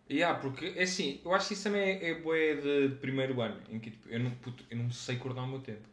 [0.09, 3.59] Yeah, porque é assim, eu acho que isso também é, é de, de primeiro ano,
[3.69, 5.87] em que tipo, eu, não, puto, eu não sei coordenar o meu tempo.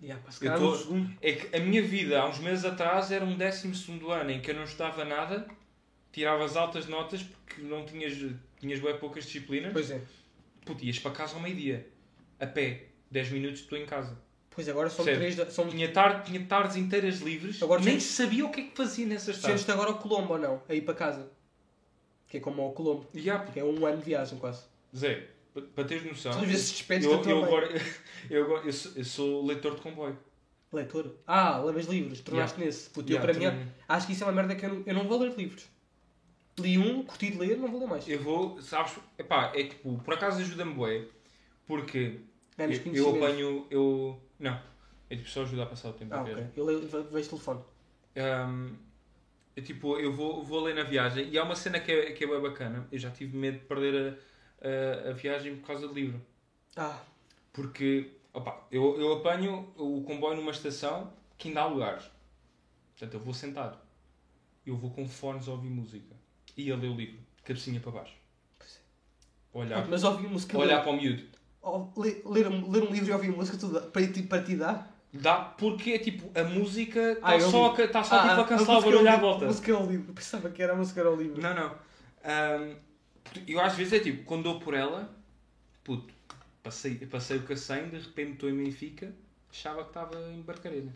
[0.00, 1.12] Yeah, pá, Eu tô- segundo.
[1.20, 4.50] É que a minha vida, há uns meses atrás, era um 12 ano em que
[4.50, 5.46] eu não estudava nada,
[6.12, 8.14] tiravas altas notas porque não tinhas,
[8.60, 9.72] tinhas bem poucas disciplinas.
[9.72, 10.00] Pois é.
[10.64, 11.88] Puto, ias para casa ao meio-dia,
[12.38, 14.16] a pé, 10 minutos estou em casa.
[14.50, 15.34] Pois agora são três.
[15.36, 15.68] da- São...
[15.68, 19.36] Tinha, tar, tinha tardes inteiras livres, Agora nem sabia o que é que fazia nessas
[19.40, 19.60] tardes.
[19.62, 20.62] Sentes-te agora ao Colombo ou não?
[20.68, 21.30] Aí para casa.
[22.28, 23.06] Que é como ao Colombo.
[23.14, 24.64] Yeah, Que é um ano de viagem quase.
[24.96, 25.28] Zé,
[25.62, 26.32] Para teres noção.
[26.32, 27.68] Tu às vezes despedes eu, eu, agora,
[28.30, 30.18] eu, agora eu, sou, eu sou leitor de comboio.
[30.72, 31.14] Leitor?
[31.26, 32.90] Ah, levas livros, tornaste nesse.
[32.90, 34.94] Puto, eu Yeah, para mim, acho que isso é uma merda que eu não, eu
[34.94, 35.66] não vou ler livros.
[36.58, 38.08] Li um, curti de ler, não vou ler mais.
[38.08, 41.04] Eu vou, sabes, epá, é tipo, por acaso ajuda-me bué,
[41.66, 42.20] porque
[42.58, 44.60] Menos eu, eu apanho, eu, não,
[45.08, 46.44] é tipo só ajudar a passar o tempo Ah, ok.
[46.56, 47.60] Eu leio, ve- vejo telefone.
[48.16, 48.74] Ahm,
[49.56, 52.24] é tipo, eu vou, vou ler na viagem e há uma cena que é, que
[52.24, 54.16] é bem bacana, eu já tive medo de perder a,
[54.62, 56.20] a, a viagem por causa do livro,
[56.76, 56.98] Ah,
[57.52, 62.04] porque, opá, eu, eu apanho o comboio numa estação que ainda há lugares,
[62.96, 63.78] portanto eu vou sentado,
[64.66, 66.14] eu vou com fones a ouvir música
[66.56, 68.14] e a ler o livro, de cabecinha para baixo.
[69.52, 70.58] Olhar, mas ouvir música.
[70.58, 71.22] olhar para o miúdo.
[71.96, 74.94] Ler, ler, um, ler um livro e ouvir música tudo, para, ti, para ti dar?
[75.12, 78.40] Dá porque é tipo, a música está Ah, eu só, a, tá só Ah, tipo,
[78.42, 79.46] a cancelar o música barulho à livro, volta.
[79.46, 80.12] música ao livro.
[80.12, 81.40] Pensava que era a música ao livro.
[81.40, 81.74] Não, não.
[82.24, 82.76] Ahm,
[83.46, 85.14] eu às vezes é tipo, quando dou por ela,
[85.84, 86.12] puto,
[86.62, 89.12] passei, passei o Cacém, de repente estou em Benfica,
[89.50, 90.94] achava que estava em Barcarena.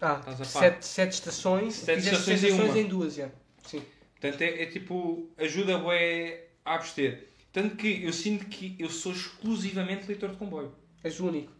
[0.00, 1.74] Ah, sete, sete estações.
[1.74, 3.28] Sete estações sete em em duas, já.
[3.64, 3.82] Sim.
[4.20, 7.28] Portanto, é, é tipo, ajuda bué a abster.
[7.52, 10.74] Tanto que eu sinto que eu sou exclusivamente leitor de comboio.
[11.02, 11.52] És o único.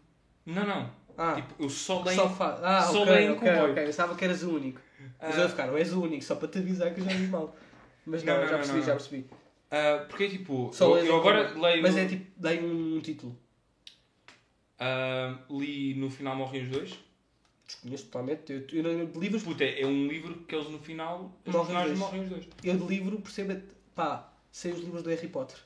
[0.45, 0.91] Não, não.
[1.17, 2.19] Ah, Tipo, eu só leio.
[2.19, 2.59] só fa...
[2.61, 3.71] Ah, só ok, leio em ok, comboio.
[3.71, 3.83] ok.
[3.83, 4.81] Eu pensava que eras o único.
[5.21, 7.11] Mas Ah, eu ficar, não és o único, só para te avisar que eu já
[7.11, 7.55] vi mal.
[8.05, 9.25] Mas não, Não, não, já percebi, não, já percebi.
[9.77, 11.63] Ah, porque é tipo, Só eu, eu em agora comboio.
[11.63, 11.81] leio.
[11.83, 13.37] Mas é tipo, dei um, um título.
[14.79, 16.99] ah, li No Final Morrem os Dois.
[17.67, 18.51] Desconheço totalmente.
[18.51, 21.35] Eu, eu, eu de livros, Puta, é um livro que eles no final.
[21.45, 21.99] Os Morrem os personagens dois.
[21.99, 22.47] morrem os dois.
[22.63, 23.61] eu de livro percebo, é-
[23.95, 25.57] pá, sei os livros do Harry Potter.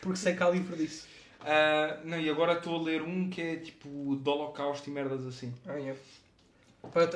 [0.00, 1.06] Porque sei que há livro disso.
[1.40, 5.26] Ah, não, e agora estou a ler um que é tipo do Holocausto e merdas
[5.26, 5.52] assim.
[5.66, 5.96] Ah, é.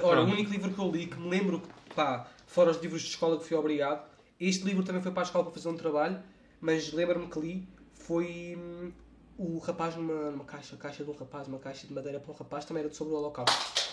[0.02, 3.02] Ora, o único livro que eu li que me lembro, que, pá, fora os livros
[3.02, 4.04] de escola que fui obrigado,
[4.40, 6.20] este livro também foi para a escola para fazer um trabalho,
[6.62, 8.92] mas lembro-me que li, foi hum,
[9.36, 12.36] o rapaz numa, numa caixa, caixa de um rapaz, uma caixa de madeira para um
[12.36, 13.92] rapaz, também era sobre o Holocausto.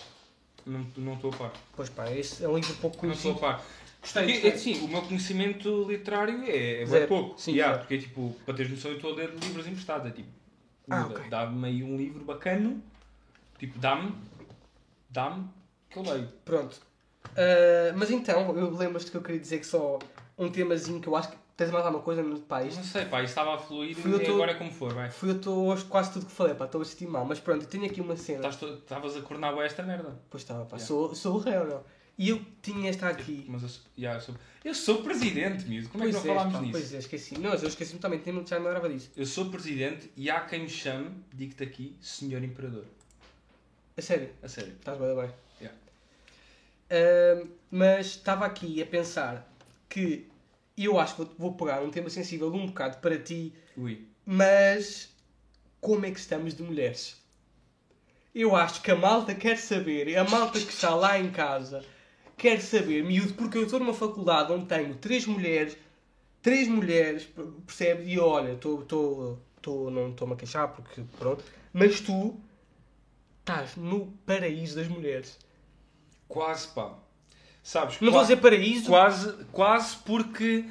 [0.66, 1.54] Não não estou a par.
[1.76, 3.60] Pois pá, esse é um livro pouco Não estou a conhecido.
[3.60, 3.66] par.
[4.02, 4.52] Gostei, Porque, gostei.
[4.52, 7.40] é assim, o meu conhecimento literário é, é bem pouco.
[7.40, 7.88] Sim, Yeah, zero.
[7.88, 10.08] porque tipo, para teres noção, eu estou a ler livros emprestados.
[10.08, 10.30] É tipo,
[10.90, 11.30] Ah, muda, ok.
[11.30, 12.82] dá-me aí um livro bacano,
[13.58, 14.14] tipo, dá-me,
[15.10, 15.48] dá-me,
[15.90, 16.28] que eu leio.
[16.46, 16.80] Pronto.
[17.36, 19.98] Ah, mas então, eu lembro-te que eu queria dizer que só
[20.38, 23.20] um temazinho que eu acho que tens mais alguma coisa no isto Não sei, pá,
[23.22, 25.12] isto estava a fluir eu e tô- agora é como for, vai.
[25.12, 27.26] Fui eu estou hoje quase tudo que falei, pá, estou a sentir mal.
[27.26, 28.48] Mas pronto, eu tenho aqui uma cena.
[28.48, 30.18] Estavas a cornar esta merda.
[30.30, 30.88] Pois estava, pá, Yeah.
[30.88, 31.84] sou, sou o rei ou não?
[32.18, 33.46] E eu tinha esta aqui.
[33.50, 35.90] Mas eu, sou- yeah, eu sou, eu sou presidente, miúdo.
[35.90, 36.72] Como é que não Pois falámos pá, nisso?
[36.74, 37.38] Pois é, esqueci.
[37.38, 39.12] Não, eu esqueci-me também, tem- já me lembrava disso.
[39.18, 42.86] Eu sou presidente e há quem me chame, digo-te aqui, senhor imperador.
[43.98, 44.74] A sério, A sério.
[44.80, 45.30] estás bem, bem.
[45.62, 45.78] Yeah.
[46.90, 49.48] Ahm, mas estava aqui a pensar
[49.90, 50.26] que
[50.86, 54.08] eu acho que vou, vou pegar um tema sensível um bocado para ti, Ui.
[54.26, 55.10] mas
[55.82, 57.18] como é que estamos de mulheres?
[58.34, 61.84] Eu acho que a malta quer saber, a malta que está lá em casa
[62.38, 65.78] quer saber, miúdo, porque eu estou numa faculdade onde tenho três mulheres,
[66.42, 67.28] três mulheres,
[67.66, 68.04] percebe?
[68.04, 72.40] E olha, estou, estou, estou, não estou-me a queixar porque pronto, mas tu
[73.40, 75.38] estás no paraíso das mulheres.
[76.28, 76.98] Quase, pá.
[77.70, 80.66] Sabes, Não vou dizer paraíso, quase, quase porque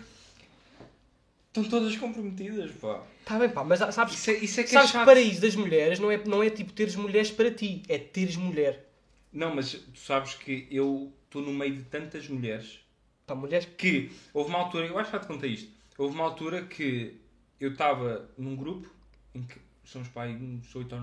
[1.46, 3.04] estão todas comprometidas, pá.
[3.20, 5.06] Está bem, pá, mas sabes, Isso é, isso é que sabes é que chato.
[5.06, 8.84] paraíso das mulheres não é, não é tipo teres mulheres para ti, é teres mulher.
[9.32, 12.80] Não, mas tu sabes que eu estou no meio de tantas mulheres
[13.24, 16.24] Pá, mulheres que houve uma altura, eu acho que já te contei isto, houve uma
[16.24, 17.14] altura que
[17.60, 18.90] eu estava num grupo
[19.32, 21.00] em que somos aí uns 8 ou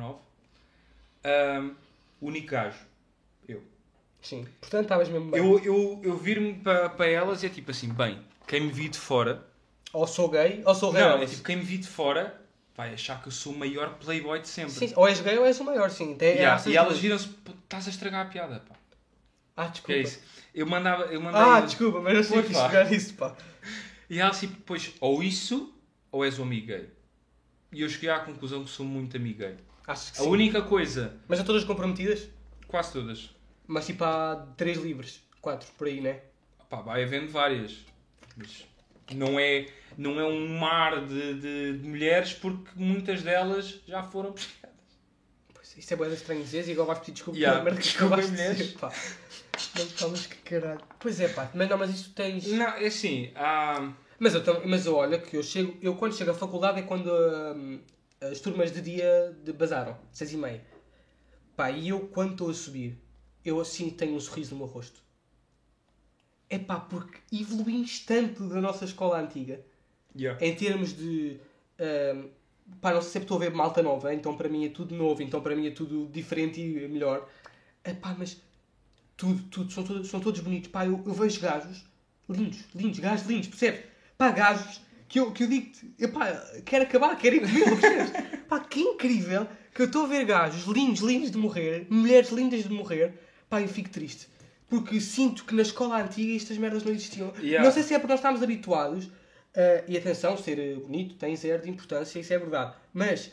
[1.23, 1.71] 9,
[2.21, 2.79] único gajo.
[4.25, 5.39] Sim, portanto estavas mesmo bem.
[5.39, 8.89] Eu, eu, eu vir-me para, para elas e é tipo assim, bem, quem me vi
[8.89, 9.45] de fora,
[9.93, 11.01] Ou sou gay, ou sou gay.
[11.01, 12.41] não, é tipo, quem me vi de fora
[12.75, 14.71] vai achar que eu sou o maior playboy de sempre.
[14.73, 16.15] Sim, ou és gay ou és o maior, sim.
[16.15, 18.75] Tem, Yeah, essas e elas viram-se, "Pô, estás a estragar a piada, pá.
[19.55, 19.93] Ah, Que desculpa.
[19.93, 20.19] é isso?
[20.53, 21.41] Eu mandava, eu mandei...
[21.41, 22.65] Ah, desculpa, mas não sei que pá.
[22.67, 23.35] chegar nisso, pá.
[24.09, 25.73] E ela assim, pois, ou isso,
[26.11, 26.89] ou és um amigo gay.
[27.71, 29.55] E eu cheguei à conclusão que sou muito amigo gay.
[29.87, 30.29] Acho que A sim.
[30.29, 32.27] única coisa, Mas são todas comprometidas?
[32.67, 33.29] quase todas,
[33.67, 36.21] Mas tipo há três livros, quatro, por aí, né?
[36.69, 37.77] pá, vai havendo várias.
[38.35, 38.65] Mas
[39.13, 44.33] não é, não é um mar de, de, de mulheres porque muitas delas já foram
[44.33, 44.75] pescadas.
[45.53, 48.31] Pois, isso é boa estranho dizer e agora vais pedir desculpa Yeah, merda que acabaste
[48.31, 48.91] de dizer, pá.
[49.77, 50.81] Não falas que caralho.
[50.99, 52.47] Pois é, pá, mas não, mas isso tens...
[52.47, 53.93] Não, é assim, há...
[54.17, 57.09] Mas eu, mas eu olha que eu chego, eu quando chego à faculdade é quando
[57.09, 57.81] hum,
[58.21, 60.65] as turmas de dia de bazaram, seis e meia.
[61.55, 62.97] Pá, e eu quando estou a subir,
[63.45, 65.01] eu assim tenho um sorriso no meu rosto.
[66.49, 69.63] É pá, porque evoluímos tanto da nossa escola antiga,
[70.17, 70.39] Yeah.
[70.45, 71.37] em termos de
[71.77, 72.29] hum,
[72.79, 74.95] pá, não sei se é estou a ver malta nova, então para mim é tudo
[74.95, 77.27] novo, então para mim é tudo diferente e melhor.
[77.83, 78.41] É pá, mas
[79.17, 80.71] tudo, tudo, são todos, são todos bonitos.
[80.71, 81.83] Pá, eu, eu vejo gajos
[82.29, 83.81] lindos, lindos, gajos lindos, percebes?
[84.17, 84.79] Pá, gajos
[85.09, 85.93] que eu, que eu digo-te,
[86.63, 88.11] quero acabar, quero ir comigo, percebes?
[88.47, 92.63] pá, que incrível que eu estou a ver gajos lindos, lindos de morrer, mulheres lindas
[92.63, 93.19] de morrer,
[93.49, 94.27] pá, eu fico triste.
[94.67, 97.31] Porque sinto que na escola antiga estas merdas não existiam.
[97.39, 97.63] Yeah.
[97.63, 99.09] Não sei se é porque nós estávamos habituados,
[99.55, 102.75] eh, e atenção, ser eh, bonito tem zero de importância, isso é verdade.
[102.93, 103.31] Mas,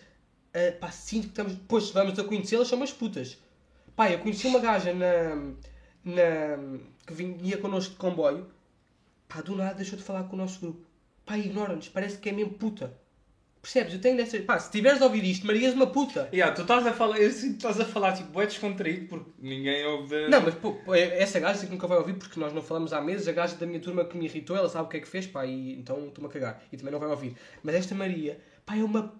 [0.52, 1.54] eh, pá, sinto que estamos.
[1.54, 3.38] Depois vamos a conhecê-las, são umas putas.
[3.96, 5.34] Pá, eu conheci uma gaja na.
[6.04, 8.48] na que vinha connosco de comboio,
[9.28, 10.86] pá, do nada deixou de falar com o nosso grupo.
[11.26, 12.96] Pá, ignora-nos, parece que é mesmo puta.
[13.62, 13.94] Percebes?
[13.94, 14.40] Eu tenho dessas.
[14.44, 16.28] Pá, se tiveres a ouvir isto, Marias uma puta.
[16.32, 19.30] Yeah, tu estás a falar, eu sinto que estás a falar tipo, é descontraído porque
[19.38, 20.28] ninguém ouve.
[20.28, 23.00] Não, mas pô, pô, essa gaja que nunca vai ouvir porque nós não falamos há
[23.00, 23.28] meses.
[23.28, 25.28] A gaja da minha turma que me irritou, ela sabe o que é que fez,
[25.28, 26.60] pá, e então estou-me a cagar.
[26.72, 27.36] E também não vai ouvir.
[27.62, 28.36] Mas esta Maria,
[28.66, 29.14] pá, é uma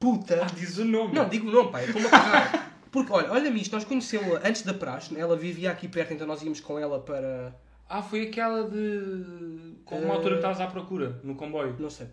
[0.00, 0.42] puta.
[0.42, 1.14] Ah, diz o nome.
[1.14, 2.78] Não, digo não, pá, eu estou-me a cagar.
[2.90, 6.42] Porque, olha, olha-me isto, nós conhecemos-la antes da praxe, ela vivia aqui perto, então nós
[6.42, 7.54] íamos com ela para.
[7.88, 9.74] Ah, foi aquela de.
[9.84, 11.76] Com uma Eh, altura que estavas à procura, no comboio.
[11.78, 12.08] Não sei.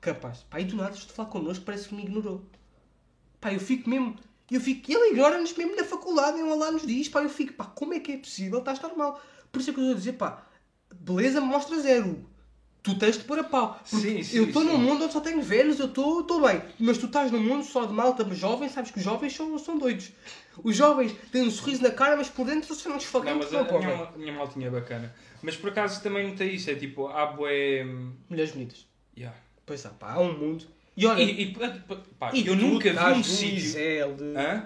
[0.00, 0.44] Capaz.
[0.50, 2.44] Pá, e do nada, estou a falar connosco, parece que me ignorou.
[3.40, 4.16] Pá, eu fico mesmo.
[4.50, 4.90] Eu fico.
[4.90, 8.00] Ele ignora-nos mesmo na faculdade, ele lá nos diz, pá, eu fico, pá, como é
[8.00, 8.58] que é possível?
[8.58, 9.20] Estás normal.
[9.52, 10.46] Por isso é que eu estou a dizer, pá,
[10.94, 12.28] beleza mostra zero.
[12.82, 13.78] Tu tens de pôr a pau.
[13.84, 16.62] Sim, sim, eu estou num mundo onde só tenho velhos, eu estou bem.
[16.78, 19.76] Mas tu estás num mundo só de malta jovem, sabes que os jovens são, são
[19.76, 20.12] doidos.
[20.64, 23.62] Os jovens têm um sorriso na cara, mas por dentro são uns Não, mas a,
[23.62, 25.14] não a minha, mal- minha maltinha é bacana.
[25.42, 27.84] Mas por acaso também notei isso, é tipo, há bué.
[28.30, 28.86] Mulheres bonitas.
[29.16, 29.36] Yeah.
[29.70, 30.64] Pois há, pá, há um mundo.
[30.96, 31.54] E olha, E, e,
[32.18, 33.78] pá, E eu nunca vi um sítio.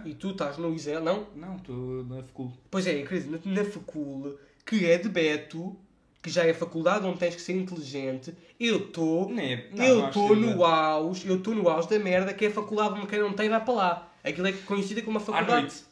[0.06, 1.26] E tu estás no Isel, não?
[1.36, 2.50] Não, estou na facul.
[2.70, 5.76] Pois é, quer dizer, na, na facul, que é de Beto,
[6.22, 9.30] que já é a faculdade onde tens que ser inteligente, eu estou...
[9.38, 10.66] É- Eu estou no é.
[10.66, 13.50] auge, eu estou no auge da merda, que é a faculdade onde quem não tem
[13.50, 14.12] vai para lá.
[14.24, 15.60] Aquilo é conhecida como uma À faculdade...
[15.64, 15.84] noite.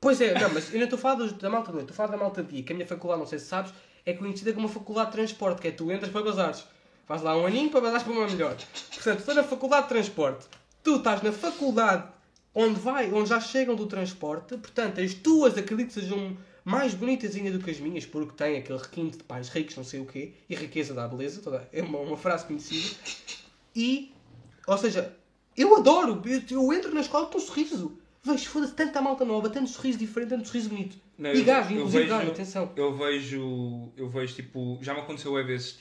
[0.00, 1.96] Pois é, não, mas eu não estou a falar dos- da malta noite, estou a
[1.98, 3.74] falar da malta dia, que a minha faculdade, não sei se sabes,
[4.06, 6.64] é conhecida como uma faculdade de transporte, que é tu entras para bazares.
[7.06, 8.56] Faz lá um aninho para bazares para uma melhor.
[8.92, 10.46] Portanto, estou na faculdade de transporte.
[10.82, 12.08] Tu estás na faculdade
[12.52, 17.36] onde vai, onde já chegam do transporte, portanto, as tuas acredito que sejam mais bonitas
[17.36, 20.06] ainda do que as minhas, porque têm aquele requinte de pais ricos, não sei o
[20.06, 22.96] quê, e riqueza dá beleza, toda, é uma, uma frase conhecida.
[23.74, 24.10] E,
[24.66, 25.14] ou seja,
[25.54, 27.98] eu adoro, eu, eu entro na escola com um sorriso.
[28.24, 30.96] Vejo, foda-se, tanta malta nova, tanto sorriso diferente, tanto sorriso bonito.
[31.16, 32.72] Não, e gajo, inclusive gajo, atenção.
[32.74, 35.78] Eu vejo, eu vejo tipo, já me aconteceu a vezes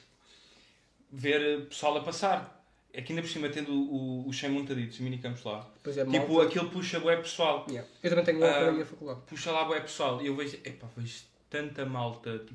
[1.16, 2.52] ver pessoal a passar.
[2.98, 5.70] Aqui ainda por cima tendo o, o, os 100 montaditos, os minicampos lá.
[5.84, 6.48] Pois é, Tipo, malta.
[6.48, 7.66] aquilo puxa bué pessoal.
[7.70, 7.90] Yeah.
[8.02, 9.20] Eu também tenho uma Ah, para a minha faculdade.
[9.28, 10.22] Puxa lá bué pessoal.
[10.22, 12.54] E eu vejo, epá, vejo tanta malta, tipo,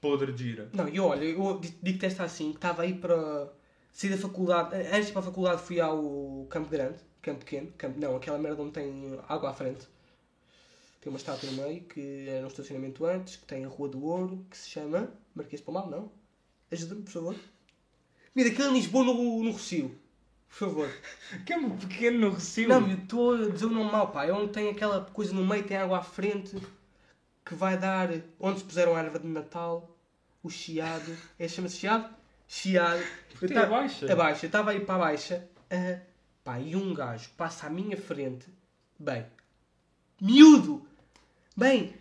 [0.00, 0.68] podre de gira.
[0.74, 3.50] Não, e olha, eu di- digo-te esta assim, que estava aí para
[3.92, 4.74] sair da faculdade.
[4.76, 8.38] Antes de ir para a faculdade fui ao Campo Grande, Campo Pequeno, Campo, não, aquela
[8.38, 9.86] merda onde tem água à frente.
[11.00, 14.04] Tem uma estátua no meio, que era um estacionamento antes, que tem a Rua do
[14.04, 16.12] Ouro, que se chama Marquês Palmal, não?
[16.70, 17.36] Ajuda-me, por favor.
[18.34, 19.94] Mira, aquilo em Lisboa no, no Rocio.
[20.48, 20.88] Por favor.
[21.46, 22.68] Que é um pequeno no Recio.
[22.68, 24.26] Não, eu estou a dizer o nome mal, pá.
[24.26, 26.56] É onde tem aquela coisa no meio, tem água à frente,
[27.44, 28.10] que vai dar.
[28.38, 29.96] Onde se puseram a árvore de Natal,
[30.42, 31.16] o chiado.
[31.38, 32.14] É, chama-se chiado?
[32.46, 33.02] Chiado.
[33.40, 34.12] Eu a baixa.
[34.12, 34.44] A baixa.
[34.44, 35.48] Eu estava aí para a baixa.
[35.70, 36.00] ah,
[36.44, 38.46] pá, e um gajo passa à minha frente.
[38.98, 39.24] Bem,
[40.20, 40.86] miúdo.
[41.56, 41.94] Bem,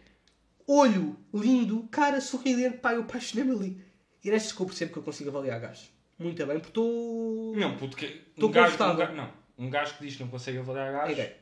[0.67, 2.77] olho lindo, cara sorridente.
[2.79, 3.85] Pá, eu apaixonei-me ali.
[4.23, 5.89] E nestas que eu percebo que eu consigo avaliar gajos.
[6.21, 7.55] Muito bem, porque estou.
[7.55, 8.07] Não, puto, que...
[8.39, 8.97] Tô um gajo, um confortável.
[8.97, 9.31] gajo, não.
[9.57, 11.15] Um gajo que diz que não consegue avaliar É gajos.
[11.15, 11.35] gay.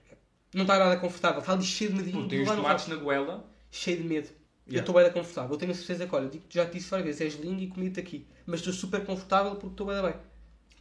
[0.53, 1.39] Não está nada confortável.
[1.41, 2.27] Está ali cheio de medinho.
[2.27, 3.45] Tem os tomates na goela.
[3.71, 4.27] cheio de medo.
[4.67, 4.87] Eu Yeah.
[4.87, 5.51] estou bem confortável.
[5.51, 7.67] Eu tenho a certeza que, olha, digo, já te disse várias vezes, és lindo e
[7.67, 8.27] comigo aqui.
[8.45, 10.13] Mas estou super confortável porque estou bem bem.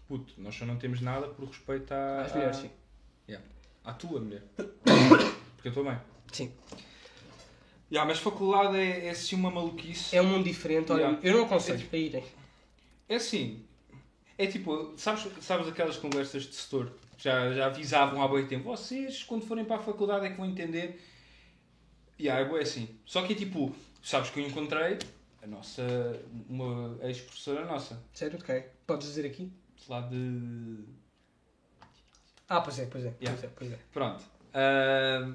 [0.07, 2.23] Puto, nós só não temos nada por respeito à...
[2.23, 2.71] Às mulheres, sim.
[3.29, 3.47] Yeah.
[3.85, 4.43] À tua mulher.
[4.57, 5.97] Porque eu estou bem.
[6.33, 6.53] Sim.
[7.91, 10.15] Yeah, mas faculdade é, é assim uma maluquice.
[10.15, 10.93] É um mundo diferente.
[10.93, 11.21] Olha, Yeah.
[11.23, 12.25] eu não aconselho a irem.
[13.09, 13.65] É assim.
[14.39, 16.93] É tipo, sabes, sabes aquelas conversas de setor?
[17.19, 18.65] Já, já avisavam há bem tempo.
[18.65, 21.03] Vocês, quando forem para a faculdade, é que vão entender.
[22.17, 22.89] E yeah, é assim.
[23.05, 24.99] Só que é tipo, sabes que eu encontrei
[25.43, 25.83] a nossa,
[26.49, 28.39] uma ex-professora nossa, Sério?
[28.39, 28.65] Ok.
[28.87, 29.53] Podes dizer aqui?
[29.89, 30.85] lá de.
[32.49, 33.15] Ah, pois é, pois é.
[33.21, 33.33] Yeah.
[33.33, 33.79] Pois é, pois é.
[33.93, 34.25] Pronto.
[34.55, 35.35] Ah,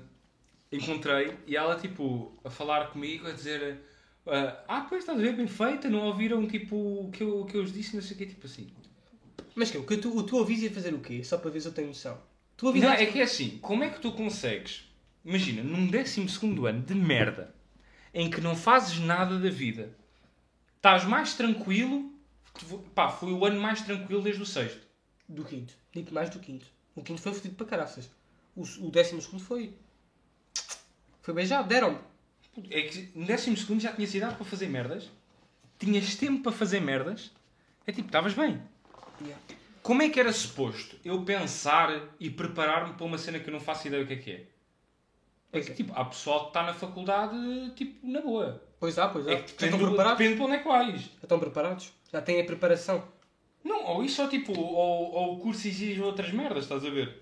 [0.72, 3.82] encontrei e ela, tipo, a falar comigo, a dizer:
[4.26, 7.58] ah, Ah, pois estás a ver, bem feita, não ouviram, tipo, o que eu, que
[7.58, 8.70] eu os disse, não sei o quê, tipo assim.
[9.56, 11.24] Mas que, o que tu, o tu aviso ia fazer o quê?
[11.24, 12.20] Só para ver se eu tenho noção.
[12.58, 12.90] Tu avisas.
[12.90, 14.90] Não, é que é assim, como é que tu consegues,
[15.24, 16.28] imagina, num 12
[16.68, 17.54] ano de merda,
[18.14, 19.96] em que não fazes nada da vida,
[20.76, 22.12] estás mais tranquilo,
[22.94, 24.82] pá, foi o ano mais tranquilo desde o sexto.
[25.28, 25.74] Do quinto.
[25.92, 26.66] Digo mais do quinto.
[26.96, 28.10] O quinto foi fodido para caraças.
[28.56, 29.74] O, o décimo segundo foi.
[31.22, 32.00] Foi beijado, deram-me.
[32.70, 35.10] É que no décimo segundo já tinhas idade para fazer merdas.
[35.80, 37.32] Tinhas tempo para fazer merdas.
[37.88, 38.62] É tipo, estavas bem.
[39.24, 39.42] Yeah.
[39.82, 43.60] Como é que era suposto eu pensar e preparar-me para uma cena que eu não
[43.60, 44.44] faço ideia o que é que é?
[45.52, 45.74] É que, é.
[45.76, 47.36] tipo, há pessoal que está na faculdade,
[47.76, 48.64] tipo, na boa.
[48.80, 49.32] Pois há, pois há.
[49.32, 50.18] É que depende, estão do- preparados?
[50.18, 51.02] depende para onde é que vais.
[51.02, 51.94] Já estão preparados?
[52.12, 53.04] Já têm a preparação.
[53.64, 57.22] Não, ou isso ou tipo, ou, ou o curso exige outras merdas, estás a ver?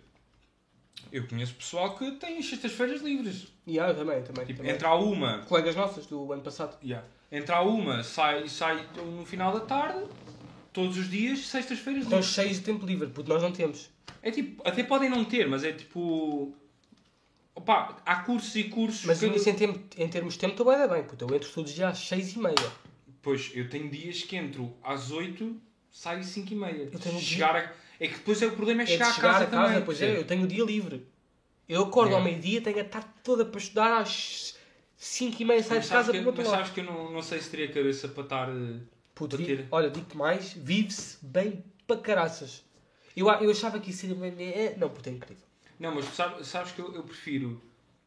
[1.12, 3.48] Eu conheço pessoal que tem as sextas-feiras livres.
[3.68, 4.46] E há, eu também, também.
[4.46, 4.74] Tipo, também.
[4.74, 6.78] entra a uma, Colegas nossas do ano passado.
[6.84, 7.06] yeah.
[7.32, 10.04] entra a uma, sai, sai no final da tarde,
[10.74, 12.34] todos os dias, sextas-feiras Estão livres.
[12.36, 13.90] cheios de tempo livre, porque nós não temos.
[14.22, 16.56] É tipo, até podem não ter, mas é tipo.
[17.54, 19.06] Opa, há cursos e cursos.
[19.06, 21.26] Mas que- nisso em, tempo, em termos de tempo estou bem bem, puto.
[21.26, 22.56] Eu entro todos os dias às 6 e meia.
[23.22, 25.60] Pois, eu tenho dias que entro às 8,
[25.92, 26.90] saio às 5 e meia.
[26.92, 27.60] Eu tenho chegar a...
[28.00, 29.68] É que depois é o problema é É de chegar, chegar a casa, a casa,
[29.68, 29.86] também.
[29.86, 30.22] pois é, percebe?
[30.24, 31.06] eu tenho o dia livre.
[31.70, 32.32] Eu acordo ao Yeah.
[32.32, 34.56] meio-dia, tenho a tarde toda para estudar às
[34.98, 36.60] 5 e meia, saio de casa que, para o mas outro lado.
[36.66, 38.50] sabes que eu não, não sei se teria cabeça para estar.
[38.50, 38.80] eh,
[39.22, 42.64] Puto, vi- olha, digo-te mais, vive-se bem para caraças.
[43.16, 45.46] Eu, eu achava que isso seria é, Não, puto, é incrível.
[45.80, 47.62] Não, mas sabes, sabes que eu, eu prefiro.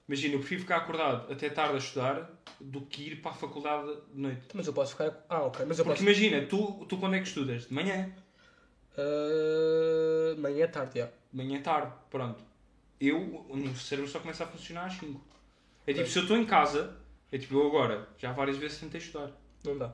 [0.09, 3.89] Imagina, eu prefiro ficar acordado até tarde a estudar do que ir para a faculdade
[4.13, 4.43] de noite.
[4.55, 5.25] Mas eu posso ficar.
[5.29, 6.11] Ah, ok, mas eu Porque posso.
[6.11, 7.69] imagina, tu, tu quando é que estudas?
[7.69, 8.13] De manhã.
[8.97, 11.09] Ah, manhã é tarde, já.
[11.33, 12.43] Manhã é tarde, pronto.
[13.01, 15.21] Eu, o meu cérebro só começa a funcionar às 5.
[15.87, 16.13] É tipo, Pois.
[16.13, 16.97] se eu estou em casa,
[17.31, 19.31] é tipo, eu agora, já várias vezes tentei estudar.
[19.65, 19.93] Não dá.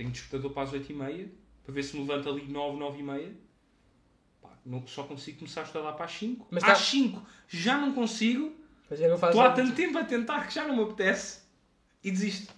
[0.00, 1.30] Tenho despertador para as 8 e meia,
[1.62, 3.32] para ver se me levanto ali 9, 9 e meia.
[4.40, 6.46] Pá, não, só consigo começar a estudar para as 5.
[6.50, 8.50] Mas às tá- 5 já não consigo.
[8.88, 11.42] Mas é faz Estou há tanto tempo a tentar que já não me apetece.
[12.02, 12.50] E desisto.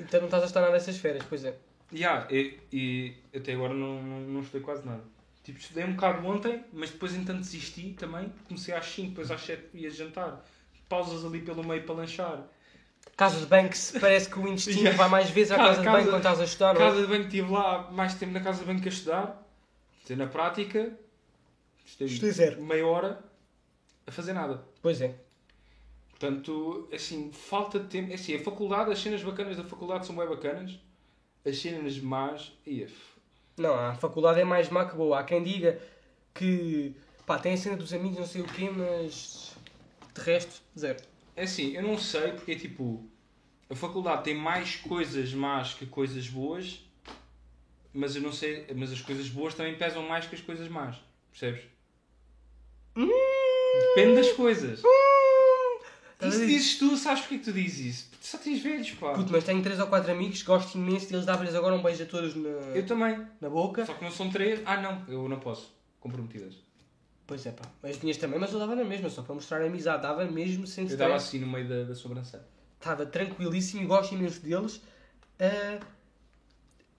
[0.00, 1.56] Então não estás a estar nada nessas férias, pois é.
[1.92, 5.04] Yeah, e, e até agora não, não, não estudei quase nada.
[5.44, 8.32] Tipo, estudei um bocado ontem, mas depois entanto desisti também.
[8.48, 10.44] Comecei às 5, depois às 7 ia jantar.
[10.88, 12.48] Pausas ali pelo meio para lanchar.
[13.16, 14.96] Casa de banho que se parece que o intestino Yeah.
[14.96, 16.84] vai mais vezes à Casa- casa, de banho quando estás a estudar, não é?
[16.86, 19.46] Casa de banho, estive lá mais tempo na casa de banho que a estudar.
[20.00, 20.92] Estive na prática.
[21.86, 22.62] Estudei zero.
[22.62, 23.22] meia hora
[24.06, 24.64] a fazer nada.
[24.80, 25.14] Pois é.
[26.10, 28.10] Portanto, assim, falta de tempo.
[28.10, 30.78] É Assim, a faculdade, as cenas bacanas da faculdade são bem bacanas.
[31.44, 32.84] As cenas más, ia.
[32.86, 33.18] f-
[33.58, 35.20] Não, a faculdade é mais má que boa.
[35.20, 35.78] Há quem diga
[36.34, 36.94] que
[37.26, 39.54] pá, tem a cena dos amigos, não sei o quê, mas
[40.14, 40.98] de resto, zero.
[41.40, 43.02] É assim, eu não sei porque tipo,
[43.70, 46.84] a faculdade tem mais coisas más que coisas boas,
[47.94, 50.96] mas eu não sei, mas as coisas boas também pesam mais que as coisas más,
[51.30, 51.62] percebes?
[52.94, 54.82] Depende das coisas.
[56.20, 58.08] Isso dizes tu, sabes porque é que tu dizes isso?
[58.10, 59.14] Porque só tens velhos, pá.
[59.14, 62.06] Puto, mas tenho três ou quatro amigos, gosto imenso deles, dava-lhes agora um beijo a
[62.06, 63.26] todos na, Eu também.
[63.40, 63.86] na boca.
[63.86, 64.60] Só que não são três.
[64.66, 65.74] Ah não, eu não posso.
[66.00, 66.54] Comprometidas.
[67.30, 67.62] Pois é, pá.
[67.84, 70.02] As minhas também, mas eu dava na mesma, só para mostrar a amizade.
[70.02, 72.42] Dava mesmo sem Eu dava assim no meio da, da sobrancelha.
[72.76, 74.82] Estava tranquilíssimo e gosto imenso deles.
[75.38, 75.78] Ah,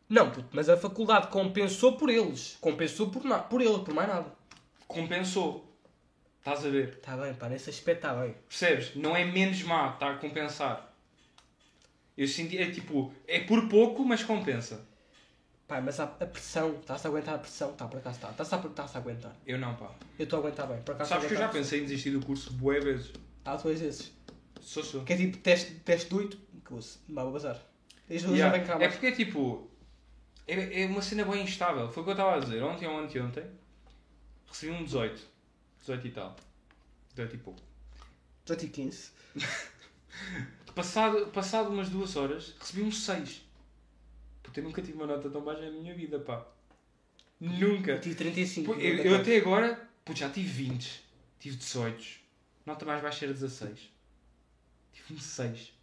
[0.08, 2.58] Não, puto, mas a faculdade compensou por eles.
[2.62, 3.40] Compensou por, na...
[3.40, 4.32] por eles, por mais nada.
[4.88, 5.70] Compensou.
[6.40, 6.94] Estás a ver?
[6.94, 8.34] Está bem, pá, nesse aspecto está bem.
[8.48, 8.96] Percebes?
[8.96, 10.96] Não é menos má, está a compensar.
[12.18, 14.88] Eu senti, é tipo, é por pouco, mas compensa.
[15.72, 17.72] Pá, mas a, a pressão, está-se a aguentar a pressão?
[17.72, 18.32] Está, por acaso está.
[18.32, 19.34] Está-se a, está-se a aguentar.
[19.48, 19.90] Eu não, pá.
[20.20, 22.20] Eu estou a aguentar bem, por acaso Sabes que eu já pensei em desistir do
[22.26, 23.14] curso bué vezes.
[23.46, 24.12] Há duas vezes.
[24.60, 25.06] Sou, sou.
[25.06, 26.80] Que é tipo teste, teste de 8, que eu
[27.16, 27.58] ao bazar.
[28.10, 28.58] Yeah.
[28.58, 29.72] Já cá É porque é tipo,
[30.46, 31.90] é, é uma cena bem instável.
[31.90, 32.62] Foi o que eu estava a dizer.
[32.62, 33.46] Ontem ou anteontem,
[34.48, 35.22] recebi um 18.
[35.80, 36.36] 18 e tal.
[37.12, 37.62] 18 e pouco.
[38.44, 39.12] 18 e 15.
[40.76, 43.42] Passado, passado umas duas horas, recebi um 6.
[44.52, 46.46] Puta, eu nunca tive uma nota tão baixa na minha vida, pá.
[47.40, 47.92] Nunca.
[47.92, 48.74] Eu tive 35.
[48.74, 51.04] Pô, Eu, eu até agora, pô, já tive 20,
[51.40, 52.20] tive 18,
[52.66, 53.80] nota mais baixa era 16.
[54.92, 55.74] Tive um 6.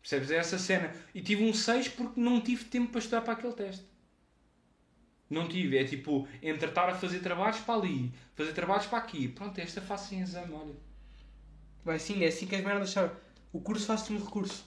[0.00, 0.30] Percebes?
[0.30, 0.94] É essa cena.
[1.12, 3.84] E tive um 6 porque não tive tempo para estudar para aquele teste.
[5.28, 5.76] Não tive.
[5.76, 9.26] É tipo, entre estar a fazer trabalhos para ali, fazer trabalhos para aqui.
[9.26, 10.74] Pronto, esta faço sem exame, olha.
[11.84, 13.10] Vai sim, é assim que as merdas são.
[13.52, 14.64] O curso faz-se no recurso.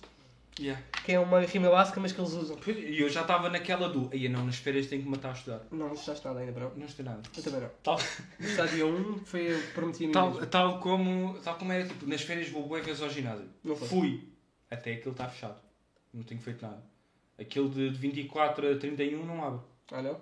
[0.59, 0.81] Yeah.
[1.03, 2.57] Que é uma rima básica, mas que eles usam.
[2.67, 5.61] E eu já estava naquela do, aí não, nas férias tenho que matar a estudar.
[5.71, 6.71] Não, não estudaste nada ainda, bro.
[6.75, 7.21] Não estou nada.
[7.35, 7.69] Eu também não.
[7.81, 7.99] Tal,
[8.39, 10.45] No estádio 1 foi eu prometi a mim tal, mesmo.
[10.47, 13.49] tal, como, tal como era, tipo, nas férias vou vezes ao ginásio.
[13.63, 13.87] Não foi.
[13.87, 14.29] Fui.
[14.69, 15.59] Até aquilo está fechado.
[16.13, 16.83] Não tenho feito nada.
[17.39, 19.61] Aquele de de 24 a 31 não abre.
[19.91, 20.21] Ah não?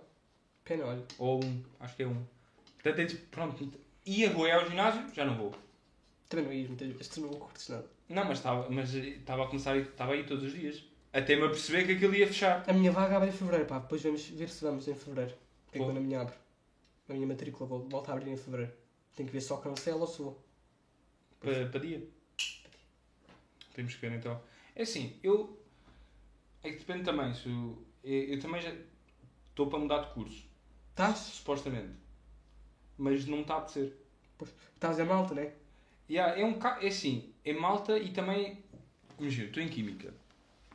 [0.64, 1.04] Pena, olha.
[1.18, 1.64] Ou um.
[1.80, 2.24] Acho que é um.
[2.82, 3.72] Portanto, é pronto.
[4.06, 5.54] Ia bué ao ginásio, já não vou.
[6.30, 7.86] Também não ias muitas vezes, tu não curtes nada.
[8.12, 10.84] Não, mas estava mas estava a começar, a estava aí todos os dias.
[11.14, 12.64] Até me aperceber que aquilo ia fechar.
[12.70, 13.80] A minha vaga abre em fevereiro, pá.
[13.80, 15.34] Depois vamos ver se vamos em fevereiro.
[15.66, 15.88] Porque é Pô.
[15.88, 16.36] quando a minha abre.
[17.10, 18.72] A minha matrícula vol- volta a abrir em fevereiro.
[19.16, 20.44] Tenho que ver só cancela ou sou.
[21.40, 22.08] Para, para dia.
[23.74, 24.42] Temos que ver então.
[24.76, 25.58] É assim, eu.
[26.64, 27.34] É que depende também.
[27.34, 28.74] Se eu, eu, também já
[29.50, 30.46] estou para mudar de curso.
[30.92, 31.18] Estás?
[31.18, 31.94] Supostamente.
[32.98, 33.98] Mas não está a ser.
[34.74, 35.54] Estás em malta, né?
[36.10, 38.64] Yeah, é um É assim, é malta e também.
[39.20, 40.14] Imagina, estou em Química.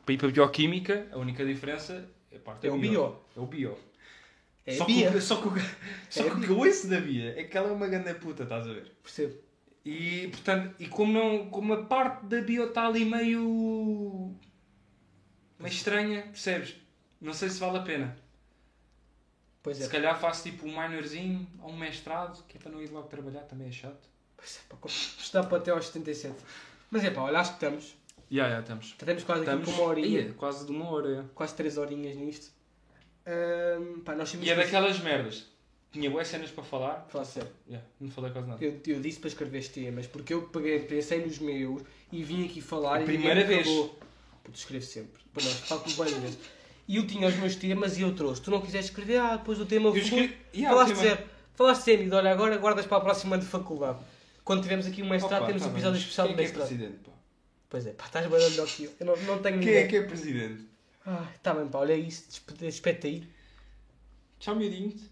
[0.04, 3.16] Para ir para Bioquímica, a única diferença é a parte É da o bio.
[3.36, 3.78] É o bio.
[4.64, 5.10] É só Bia.
[5.10, 5.48] Que, o- só que,
[6.10, 8.42] só É que que eu ouço da Bia é que ela é uma grande puta,
[8.44, 8.92] estás a ver?
[9.02, 9.36] Percebo.
[9.84, 14.34] E, portanto, e como, não, como a parte da bio está ali meio.
[15.58, 16.74] meio estranha, percebes?
[17.20, 18.16] Não sei se vale a pena.
[19.62, 19.84] Pois é.
[19.84, 23.06] Se calhar faço tipo um minorzinho ou um mestrado, que é para não ir logo
[23.08, 24.08] trabalhar, também é chato.
[24.36, 26.34] Pois é, para até aos 77.
[26.90, 27.94] Mas é pá, olha, acho que estamos.
[28.30, 28.94] Já, já, estamos.
[28.98, 30.20] Já temos quase aqui Estamos com uma horinha.
[30.20, 31.24] Ia, quase de uma hora.
[31.34, 32.50] Quase 3 horinhas nisto.
[33.26, 35.46] Ahm, pá, nós E é que- daquelas merdas.
[35.92, 37.06] Tinha boas cenas para falar.
[37.08, 37.48] Fala sério.
[37.68, 38.62] Já, não falei quase nada.
[38.64, 41.82] Eu, eu disse para escrever este temas, porque eu peguei, pensei nos meus
[42.12, 43.66] e vim aqui falar A e primeira vez.
[43.66, 43.98] acabou.
[44.44, 45.22] Puto, escrevo sempre.
[45.32, 46.38] Para nós, falo com vezes.
[46.88, 48.42] E eu tinha os meus temas e eu trouxe.
[48.42, 51.26] Tu não quiseste escrever, ah, depois o tema Eu escrevi- Ya, Falaste tema- zero.
[51.54, 53.98] Falaste sempre, olha, agora guardas para a próxima de faculdade.
[54.46, 56.50] Quando tivermos aqui um mestrado, Opa, temos tá um episódio especial quem de é que
[56.50, 56.68] é mestrado.
[56.78, 57.12] presidente, pá?
[57.68, 58.92] Pois é, pá, estás bem melhor que eu.
[59.00, 59.76] Eu não, não tenho Quem ninguém.
[59.76, 60.64] é que é presidente?
[61.04, 63.28] Ah, tá bem, pá, olha isso, despe- despete aí.
[64.38, 65.02] Tchau, miudinhos.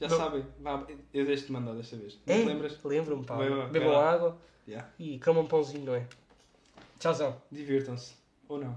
[0.00, 0.16] Já Não.
[0.16, 0.44] sabem.
[0.58, 0.84] Vá,
[1.14, 2.18] eu deixo-te mandar desta vez.
[2.26, 2.34] É?
[2.38, 2.78] Não te lembras?
[2.82, 3.36] Lembro-me, pá.
[3.70, 4.36] Bebam água
[4.66, 4.88] Já.
[4.98, 6.04] e comam um pãozinho, não é?
[6.98, 7.40] Tchauzão.
[7.52, 8.14] Divirtam-se.
[8.48, 8.76] Ou não.